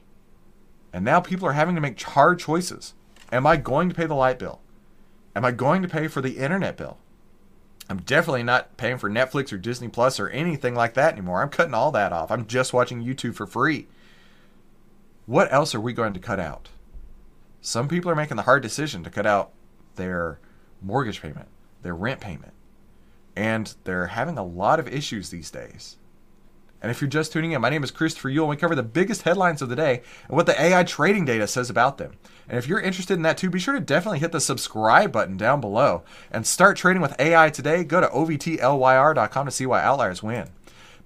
And 0.92 1.04
now 1.04 1.20
people 1.20 1.46
are 1.48 1.52
having 1.52 1.74
to 1.74 1.80
make 1.80 2.00
hard 2.00 2.38
choices. 2.38 2.94
Am 3.30 3.46
I 3.46 3.56
going 3.56 3.88
to 3.88 3.94
pay 3.94 4.06
the 4.06 4.14
light 4.14 4.38
bill? 4.38 4.60
Am 5.36 5.44
I 5.44 5.50
going 5.50 5.82
to 5.82 5.88
pay 5.88 6.08
for 6.08 6.20
the 6.20 6.38
internet 6.38 6.76
bill? 6.76 6.98
I'm 7.90 7.98
definitely 7.98 8.42
not 8.42 8.76
paying 8.76 8.98
for 8.98 9.08
Netflix 9.08 9.52
or 9.52 9.58
Disney 9.58 9.88
Plus 9.88 10.20
or 10.20 10.28
anything 10.28 10.74
like 10.74 10.94
that 10.94 11.12
anymore. 11.12 11.42
I'm 11.42 11.48
cutting 11.48 11.74
all 11.74 11.90
that 11.92 12.12
off. 12.12 12.30
I'm 12.30 12.46
just 12.46 12.72
watching 12.72 13.02
YouTube 13.02 13.34
for 13.34 13.46
free. 13.46 13.86
What 15.26 15.52
else 15.52 15.74
are 15.74 15.80
we 15.80 15.92
going 15.92 16.12
to 16.14 16.20
cut 16.20 16.40
out? 16.40 16.68
Some 17.60 17.88
people 17.88 18.10
are 18.10 18.16
making 18.16 18.36
the 18.36 18.44
hard 18.44 18.62
decision 18.62 19.02
to 19.04 19.10
cut 19.10 19.26
out 19.26 19.52
their 19.96 20.38
mortgage 20.82 21.20
payment, 21.20 21.48
their 21.82 21.94
rent 21.94 22.20
payment, 22.20 22.52
and 23.36 23.74
they're 23.84 24.08
having 24.08 24.38
a 24.38 24.44
lot 24.44 24.80
of 24.80 24.88
issues 24.88 25.30
these 25.30 25.50
days. 25.50 25.96
And 26.80 26.90
if 26.90 27.00
you're 27.00 27.08
just 27.10 27.32
tuning 27.32 27.52
in, 27.52 27.60
my 27.60 27.70
name 27.70 27.82
is 27.82 27.90
Christopher 27.90 28.30
Uhl, 28.30 28.40
and 28.40 28.48
we 28.50 28.56
cover 28.56 28.74
the 28.74 28.82
biggest 28.82 29.22
headlines 29.22 29.62
of 29.62 29.68
the 29.68 29.76
day 29.76 30.02
and 30.28 30.36
what 30.36 30.46
the 30.46 30.60
AI 30.60 30.84
trading 30.84 31.24
data 31.24 31.46
says 31.46 31.70
about 31.70 31.98
them. 31.98 32.12
And 32.48 32.56
if 32.56 32.68
you're 32.68 32.80
interested 32.80 33.14
in 33.14 33.22
that 33.22 33.36
too, 33.36 33.50
be 33.50 33.58
sure 33.58 33.74
to 33.74 33.80
definitely 33.80 34.20
hit 34.20 34.32
the 34.32 34.40
subscribe 34.40 35.10
button 35.10 35.36
down 35.36 35.60
below 35.60 36.02
and 36.30 36.46
start 36.46 36.76
trading 36.76 37.02
with 37.02 37.18
AI 37.18 37.50
today. 37.50 37.82
Go 37.82 38.00
to 38.00 38.06
ovtlyr.com 38.06 39.46
to 39.46 39.50
see 39.50 39.66
why 39.66 39.82
outliers 39.82 40.22
win. 40.22 40.50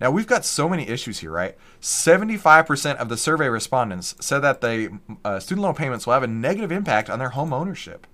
Now, 0.00 0.10
we've 0.10 0.26
got 0.26 0.44
so 0.44 0.68
many 0.68 0.88
issues 0.88 1.20
here, 1.20 1.30
right? 1.30 1.56
75% 1.80 2.96
of 2.96 3.08
the 3.08 3.16
survey 3.16 3.48
respondents 3.48 4.16
said 4.20 4.40
that 4.40 4.60
the 4.60 4.98
uh, 5.24 5.38
student 5.38 5.62
loan 5.62 5.74
payments 5.74 6.06
will 6.06 6.14
have 6.14 6.24
a 6.24 6.28
negative 6.28 6.72
impact 6.72 7.08
on 7.08 7.20
their 7.20 7.30
home 7.30 7.52
ownership. 7.52 8.06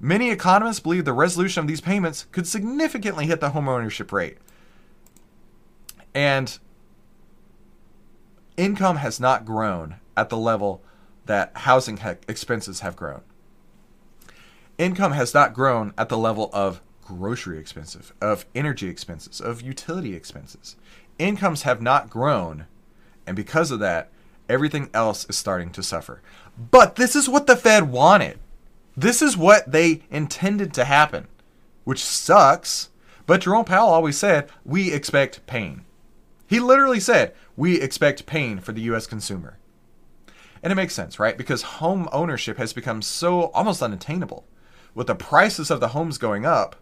Many 0.00 0.30
economists 0.30 0.80
believe 0.80 1.04
the 1.04 1.12
resolution 1.12 1.60
of 1.60 1.68
these 1.68 1.80
payments 1.80 2.26
could 2.32 2.46
significantly 2.46 3.26
hit 3.26 3.40
the 3.40 3.50
home 3.50 3.68
ownership 3.68 4.12
rate. 4.12 4.38
And 6.12 6.58
income 8.56 8.96
has 8.96 9.20
not 9.20 9.44
grown 9.44 9.96
at 10.16 10.28
the 10.28 10.36
level 10.36 10.82
that 11.26 11.52
housing 11.54 11.98
ha- 11.98 12.16
expenses 12.28 12.80
have 12.80 12.96
grown. 12.96 13.22
Income 14.78 15.12
has 15.12 15.32
not 15.34 15.54
grown 15.54 15.92
at 15.96 16.08
the 16.08 16.18
level 16.18 16.50
of 16.52 16.80
grocery 17.02 17.58
expenses, 17.58 18.12
of 18.20 18.46
energy 18.54 18.88
expenses, 18.88 19.40
of 19.40 19.62
utility 19.62 20.14
expenses. 20.14 20.76
Incomes 21.18 21.62
have 21.62 21.80
not 21.80 22.10
grown, 22.10 22.66
and 23.26 23.36
because 23.36 23.70
of 23.70 23.78
that, 23.80 24.10
everything 24.48 24.90
else 24.92 25.24
is 25.28 25.36
starting 25.36 25.70
to 25.70 25.82
suffer. 25.82 26.20
But 26.70 26.96
this 26.96 27.16
is 27.16 27.28
what 27.28 27.46
the 27.46 27.56
Fed 27.56 27.90
wanted. 27.90 28.38
This 28.96 29.22
is 29.22 29.36
what 29.36 29.70
they 29.70 30.02
intended 30.10 30.72
to 30.74 30.84
happen, 30.84 31.26
which 31.84 32.04
sucks. 32.04 32.90
But 33.26 33.42
Jerome 33.42 33.64
Powell 33.64 33.90
always 33.90 34.16
said, 34.16 34.48
we 34.64 34.92
expect 34.92 35.46
pain. 35.46 35.84
He 36.46 36.60
literally 36.60 37.00
said, 37.00 37.34
we 37.56 37.80
expect 37.80 38.26
pain 38.26 38.58
for 38.60 38.72
the 38.72 38.82
US 38.82 39.06
consumer. 39.06 39.58
And 40.62 40.72
it 40.72 40.76
makes 40.76 40.94
sense, 40.94 41.18
right? 41.18 41.36
Because 41.36 41.62
home 41.62 42.08
ownership 42.12 42.58
has 42.58 42.72
become 42.72 43.02
so 43.02 43.44
almost 43.52 43.82
unattainable. 43.82 44.46
With 44.94 45.06
the 45.06 45.14
prices 45.14 45.70
of 45.70 45.80
the 45.80 45.88
homes 45.88 46.18
going 46.18 46.46
up, 46.46 46.76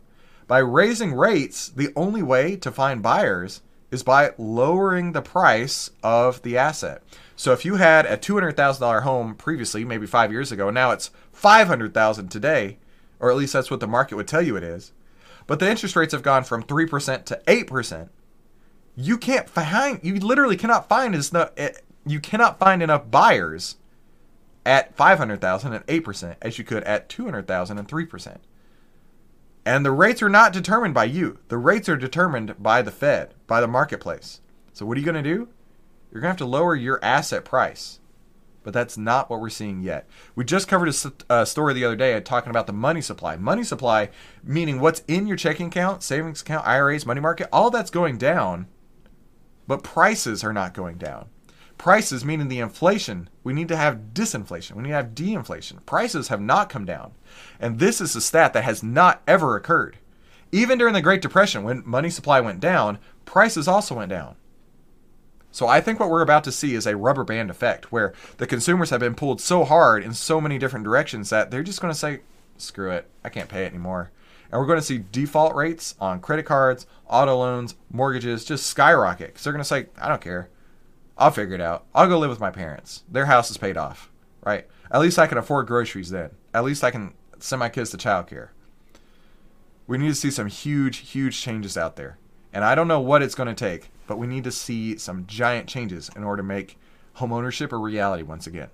by 0.46 0.58
raising 0.58 1.14
rates, 1.14 1.68
the 1.68 1.92
only 1.96 2.22
way 2.22 2.56
to 2.56 2.70
find 2.70 3.02
buyers 3.02 3.62
is 3.90 4.02
by 4.02 4.32
lowering 4.38 5.12
the 5.12 5.22
price 5.22 5.90
of 6.02 6.42
the 6.42 6.56
asset. 6.58 7.02
So 7.36 7.52
if 7.52 7.64
you 7.64 7.76
had 7.76 8.06
a 8.06 8.16
$200,000 8.16 9.02
home 9.02 9.34
previously, 9.34 9.84
maybe 9.84 10.06
5 10.06 10.32
years 10.32 10.52
ago, 10.52 10.68
and 10.68 10.74
now 10.74 10.90
it's 10.90 11.10
500,000 11.32 12.28
today, 12.28 12.78
or 13.20 13.30
at 13.30 13.36
least 13.36 13.52
that's 13.52 13.70
what 13.70 13.80
the 13.80 13.86
market 13.86 14.16
would 14.16 14.28
tell 14.28 14.42
you 14.42 14.56
it 14.56 14.62
is. 14.62 14.92
But 15.46 15.58
the 15.58 15.70
interest 15.70 15.96
rates 15.96 16.12
have 16.12 16.22
gone 16.22 16.44
from 16.44 16.62
3% 16.62 17.24
to 17.24 17.40
8%. 17.46 18.08
You 18.96 19.18
can't 19.18 19.48
find 19.48 20.00
you 20.02 20.14
literally 20.20 20.56
cannot 20.56 20.88
find 20.88 21.14
as 21.14 21.34
eh, 21.34 21.70
you 22.06 22.20
cannot 22.20 22.58
find 22.58 22.82
enough 22.82 23.10
buyers 23.10 23.76
at 24.66 24.94
500,000 24.96 25.72
at 25.72 25.86
8% 25.86 26.36
as 26.40 26.58
you 26.58 26.64
could 26.64 26.84
at 26.84 27.08
200,000 27.08 27.78
and 27.78 27.88
3%. 27.88 28.38
And 29.66 29.84
the 29.84 29.90
rates 29.90 30.22
are 30.22 30.28
not 30.28 30.52
determined 30.52 30.94
by 30.94 31.04
you. 31.04 31.38
The 31.48 31.58
rates 31.58 31.88
are 31.88 31.96
determined 31.96 32.62
by 32.62 32.82
the 32.82 32.90
Fed, 32.90 33.34
by 33.46 33.60
the 33.60 33.68
marketplace. 33.68 34.40
So 34.72 34.84
what 34.84 34.96
are 34.96 35.00
you 35.00 35.06
going 35.06 35.22
to 35.22 35.28
do? 35.28 35.48
You're 36.12 36.20
going 36.20 36.28
to 36.28 36.28
have 36.28 36.36
to 36.38 36.44
lower 36.46 36.74
your 36.74 37.02
asset 37.02 37.44
price. 37.44 38.00
But 38.62 38.72
that's 38.72 38.96
not 38.96 39.28
what 39.28 39.40
we're 39.40 39.50
seeing 39.50 39.82
yet. 39.82 40.08
We 40.34 40.44
just 40.44 40.68
covered 40.68 40.88
a, 40.88 41.34
a 41.40 41.46
story 41.46 41.74
the 41.74 41.84
other 41.84 41.96
day 41.96 42.18
talking 42.20 42.50
about 42.50 42.66
the 42.66 42.72
money 42.72 43.02
supply. 43.02 43.36
Money 43.36 43.62
supply, 43.62 44.10
meaning 44.42 44.80
what's 44.80 45.02
in 45.06 45.26
your 45.26 45.36
checking 45.36 45.66
account, 45.66 46.02
savings 46.02 46.40
account, 46.40 46.66
IRAs, 46.66 47.04
money 47.04 47.20
market, 47.20 47.48
all 47.52 47.70
that's 47.70 47.90
going 47.90 48.16
down, 48.16 48.66
but 49.66 49.82
prices 49.82 50.44
are 50.44 50.52
not 50.52 50.74
going 50.74 50.96
down. 50.96 51.26
Prices, 51.78 52.24
meaning 52.24 52.48
the 52.48 52.60
inflation, 52.60 53.28
we 53.42 53.52
need 53.52 53.68
to 53.68 53.76
have 53.76 54.14
disinflation. 54.14 54.72
We 54.72 54.84
need 54.84 54.90
to 54.90 54.94
have 54.94 55.14
de-inflation. 55.14 55.80
Prices 55.86 56.28
have 56.28 56.40
not 56.40 56.70
come 56.70 56.84
down. 56.84 57.12
And 57.58 57.78
this 57.78 58.00
is 58.00 58.14
a 58.14 58.20
stat 58.20 58.52
that 58.52 58.64
has 58.64 58.82
not 58.82 59.22
ever 59.26 59.56
occurred. 59.56 59.98
Even 60.52 60.78
during 60.78 60.94
the 60.94 61.02
Great 61.02 61.20
Depression, 61.20 61.64
when 61.64 61.82
money 61.84 62.10
supply 62.10 62.40
went 62.40 62.60
down, 62.60 62.98
prices 63.24 63.66
also 63.66 63.96
went 63.96 64.10
down. 64.10 64.36
So 65.50 65.68
I 65.68 65.80
think 65.80 66.00
what 66.00 66.10
we're 66.10 66.22
about 66.22 66.44
to 66.44 66.52
see 66.52 66.74
is 66.74 66.86
a 66.86 66.96
rubber 66.96 67.24
band 67.24 67.50
effect 67.50 67.92
where 67.92 68.12
the 68.38 68.46
consumers 68.46 68.90
have 68.90 69.00
been 69.00 69.14
pulled 69.14 69.40
so 69.40 69.64
hard 69.64 70.02
in 70.02 70.14
so 70.14 70.40
many 70.40 70.58
different 70.58 70.84
directions 70.84 71.30
that 71.30 71.50
they're 71.50 71.62
just 71.62 71.80
going 71.80 71.92
to 71.92 71.98
say, 71.98 72.20
screw 72.56 72.90
it, 72.90 73.08
I 73.24 73.28
can't 73.28 73.48
pay 73.48 73.64
it 73.64 73.72
anymore. 73.72 74.10
And 74.50 74.60
we're 74.60 74.66
going 74.66 74.78
to 74.78 74.84
see 74.84 75.04
default 75.10 75.54
rates 75.54 75.94
on 76.00 76.20
credit 76.20 76.44
cards, 76.44 76.86
auto 77.08 77.36
loans, 77.36 77.74
mortgages 77.90 78.44
just 78.44 78.66
skyrocket 78.66 79.28
because 79.28 79.44
they're 79.44 79.52
going 79.52 79.60
to 79.60 79.64
say, 79.64 79.86
I 79.98 80.08
don't 80.08 80.20
care. 80.20 80.50
I'll 81.16 81.30
figure 81.30 81.54
it 81.54 81.60
out. 81.60 81.86
I'll 81.94 82.08
go 82.08 82.18
live 82.18 82.30
with 82.30 82.40
my 82.40 82.50
parents. 82.50 83.04
Their 83.10 83.26
house 83.26 83.50
is 83.50 83.56
paid 83.56 83.76
off, 83.76 84.10
right? 84.44 84.66
At 84.90 85.00
least 85.00 85.18
I 85.18 85.26
can 85.26 85.38
afford 85.38 85.66
groceries 85.66 86.10
then. 86.10 86.30
At 86.52 86.64
least 86.64 86.84
I 86.84 86.90
can 86.90 87.14
send 87.38 87.60
my 87.60 87.68
kids 87.68 87.90
to 87.90 87.96
childcare. 87.96 88.48
We 89.86 89.98
need 89.98 90.08
to 90.08 90.14
see 90.14 90.30
some 90.30 90.46
huge, 90.46 90.98
huge 90.98 91.40
changes 91.40 91.76
out 91.76 91.96
there. 91.96 92.18
And 92.52 92.64
I 92.64 92.74
don't 92.74 92.88
know 92.88 93.00
what 93.00 93.22
it's 93.22 93.34
going 93.34 93.48
to 93.48 93.54
take, 93.54 93.90
but 94.06 94.18
we 94.18 94.26
need 94.26 94.44
to 94.44 94.52
see 94.52 94.96
some 94.96 95.26
giant 95.26 95.68
changes 95.68 96.10
in 96.16 96.24
order 96.24 96.42
to 96.42 96.46
make 96.46 96.78
homeownership 97.16 97.72
a 97.72 97.76
reality 97.76 98.22
once 98.22 98.46
again. 98.46 98.68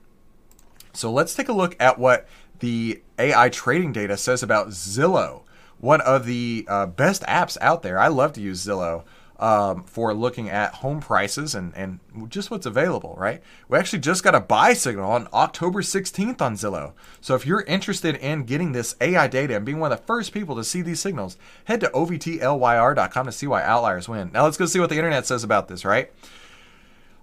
So 0.92 1.10
let's 1.10 1.34
take 1.34 1.48
a 1.48 1.54
look 1.54 1.76
at 1.80 1.98
what 1.98 2.28
the 2.58 3.02
AI 3.18 3.48
trading 3.48 3.92
data 3.92 4.16
says 4.16 4.42
about 4.42 4.68
Zillow, 4.68 5.42
one 5.80 6.00
of 6.02 6.26
the 6.26 6.64
uh, 6.68 6.86
best 6.86 7.22
apps 7.22 7.56
out 7.60 7.82
there. 7.82 7.98
I 7.98 8.08
love 8.08 8.32
to 8.34 8.40
use 8.40 8.64
Zillow 8.64 9.04
um, 9.40 9.84
for 9.84 10.12
looking 10.12 10.50
at 10.50 10.74
home 10.74 11.00
prices 11.00 11.54
and, 11.54 11.72
and 11.74 11.98
just 12.28 12.50
what's 12.50 12.66
available, 12.66 13.14
right? 13.18 13.42
We 13.68 13.78
actually 13.78 14.00
just 14.00 14.22
got 14.22 14.34
a 14.34 14.40
buy 14.40 14.74
signal 14.74 15.10
on 15.10 15.28
October 15.32 15.80
16th 15.80 16.42
on 16.42 16.54
Zillow. 16.54 16.92
So 17.22 17.34
if 17.34 17.46
you're 17.46 17.62
interested 17.62 18.16
in 18.16 18.44
getting 18.44 18.72
this 18.72 18.94
AI 19.00 19.26
data 19.26 19.56
and 19.56 19.64
being 19.64 19.80
one 19.80 19.92
of 19.92 19.98
the 19.98 20.04
first 20.04 20.32
people 20.32 20.54
to 20.56 20.64
see 20.64 20.82
these 20.82 21.00
signals, 21.00 21.38
head 21.64 21.80
to 21.80 21.88
ovtlyr.com 21.88 23.26
to 23.26 23.32
see 23.32 23.46
why 23.46 23.62
outliers 23.62 24.08
win. 24.08 24.30
Now 24.32 24.44
let's 24.44 24.58
go 24.58 24.66
see 24.66 24.78
what 24.78 24.90
the 24.90 24.96
internet 24.96 25.26
says 25.26 25.42
about 25.42 25.68
this, 25.68 25.86
right? 25.86 26.12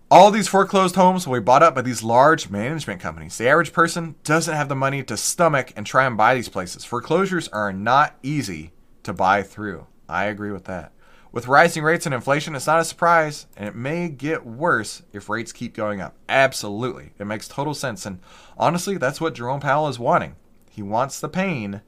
All 0.10 0.32
these 0.32 0.48
foreclosed 0.48 0.96
homes 0.96 1.28
will 1.28 1.38
be 1.38 1.43
bought 1.43 1.63
up 1.63 1.76
by 1.76 1.82
these 1.82 2.02
large 2.02 2.50
management 2.50 3.02
companies. 3.02 3.38
The 3.38 3.50
average 3.50 3.74
person 3.74 4.15
doesn't 4.24 4.56
have 4.56 4.70
the 4.70 4.76
money 4.76 5.04
to 5.04 5.17
stomach 5.17 5.74
and 5.76 5.86
try 5.86 6.06
and 6.06 6.15
buy 6.15 6.34
these 6.34 6.48
places. 6.48 6.86
Foreclosures 6.86 7.50
are 7.50 7.74
not 7.74 8.15
easy 8.24 8.72
to 9.04 9.12
buy 9.12 9.43
through. 9.43 9.86
I 10.08 10.26
agree 10.26 10.52
with 10.52 10.63
that. 10.63 10.93
With 11.34 11.50
rising 11.50 11.84
rates 11.84 12.06
and 12.06 12.15
inflation, 12.15 12.56
it's 12.56 12.67
not 12.67 12.80
a 12.80 12.86
surprise, 12.86 13.48
and 13.58 13.67
it 13.67 13.76
may 13.76 14.08
get 14.08 14.46
worse 14.46 15.04
if 15.12 15.28
rates 15.28 15.52
keep 15.52 15.74
going 15.76 16.00
up. 16.00 16.15
Absolutely. 16.30 17.12
It 17.20 17.26
makes 17.26 17.50
total 17.50 17.74
sense. 17.74 18.06
And 18.06 18.22
honestly, 18.58 18.96
that's 18.96 19.20
what 19.20 19.36
Jerome 19.36 19.60
Powell 19.60 19.89
is 19.89 20.00
wanting. 20.00 20.38
He 20.70 20.82
wants 20.82 21.20
the 21.20 21.28
pain 21.28 21.82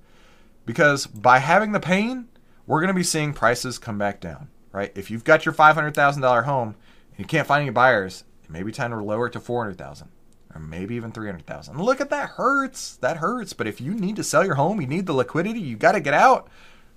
because 0.65 1.07
by 1.07 1.39
having 1.39 1.71
the 1.71 1.79
pain, 1.79 2.27
we're 2.67 2.81
going 2.81 2.89
to 2.89 2.93
be 2.93 3.01
seeing 3.01 3.31
prices 3.31 3.79
come 3.79 3.97
back 3.97 4.19
down, 4.19 4.49
right? 4.73 4.91
If 4.93 5.09
you've 5.09 5.23
got 5.23 5.45
your 5.45 5.53
$500,000 5.53 6.43
home 6.43 6.75
you 7.19 7.25
can't 7.25 7.47
find 7.47 7.61
any 7.61 7.71
buyers, 7.71 8.23
it 8.43 8.49
may 8.49 8.63
be 8.63 8.71
time 8.71 8.91
to 8.91 9.03
lower 9.03 9.27
it 9.27 9.33
to 9.33 9.39
400,000 9.39 10.09
or 10.53 10.61
maybe 10.61 10.95
even 10.95 11.11
300,000. 11.11 11.77
Look 11.77 12.01
at 12.01 12.09
that 12.09 12.29
hurts. 12.29 12.95
That 12.97 13.17
hurts. 13.17 13.53
But 13.53 13.67
if 13.67 13.79
you 13.79 13.93
need 13.93 14.15
to 14.15 14.23
sell 14.23 14.45
your 14.45 14.55
home, 14.55 14.81
you 14.81 14.87
need 14.87 15.05
the 15.05 15.13
liquidity, 15.13 15.59
you 15.59 15.75
got 15.75 15.91
to 15.93 15.99
get 15.99 16.13
out. 16.13 16.49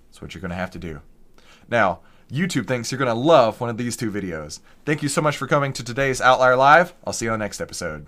That's 0.09 0.23
what 0.23 0.35
you're 0.35 0.41
going 0.41 0.51
to 0.51 0.57
have 0.57 0.71
to 0.73 0.79
do. 0.79 1.01
Now, 1.69 2.01
YouTube 2.31 2.67
thinks 2.67 2.91
you're 2.91 2.99
going 2.99 3.09
to 3.09 3.15
love 3.15 3.61
one 3.61 3.71
of 3.71 3.77
these 3.77 3.97
two 3.97 4.11
videos. 4.11 4.61
Thank 4.87 5.03
you 5.03 5.09
so 5.09 5.21
much 5.21 5.37
for 5.37 5.47
coming 5.47 5.73
to 5.75 5.85
today's 5.85 6.21
Outlier 6.21 6.57
Live. 6.57 6.95
I'll 7.05 7.13
see 7.13 7.27
you 7.27 7.33
on 7.33 7.39
the 7.39 7.45
next 7.45 7.61
episode. 7.61 8.07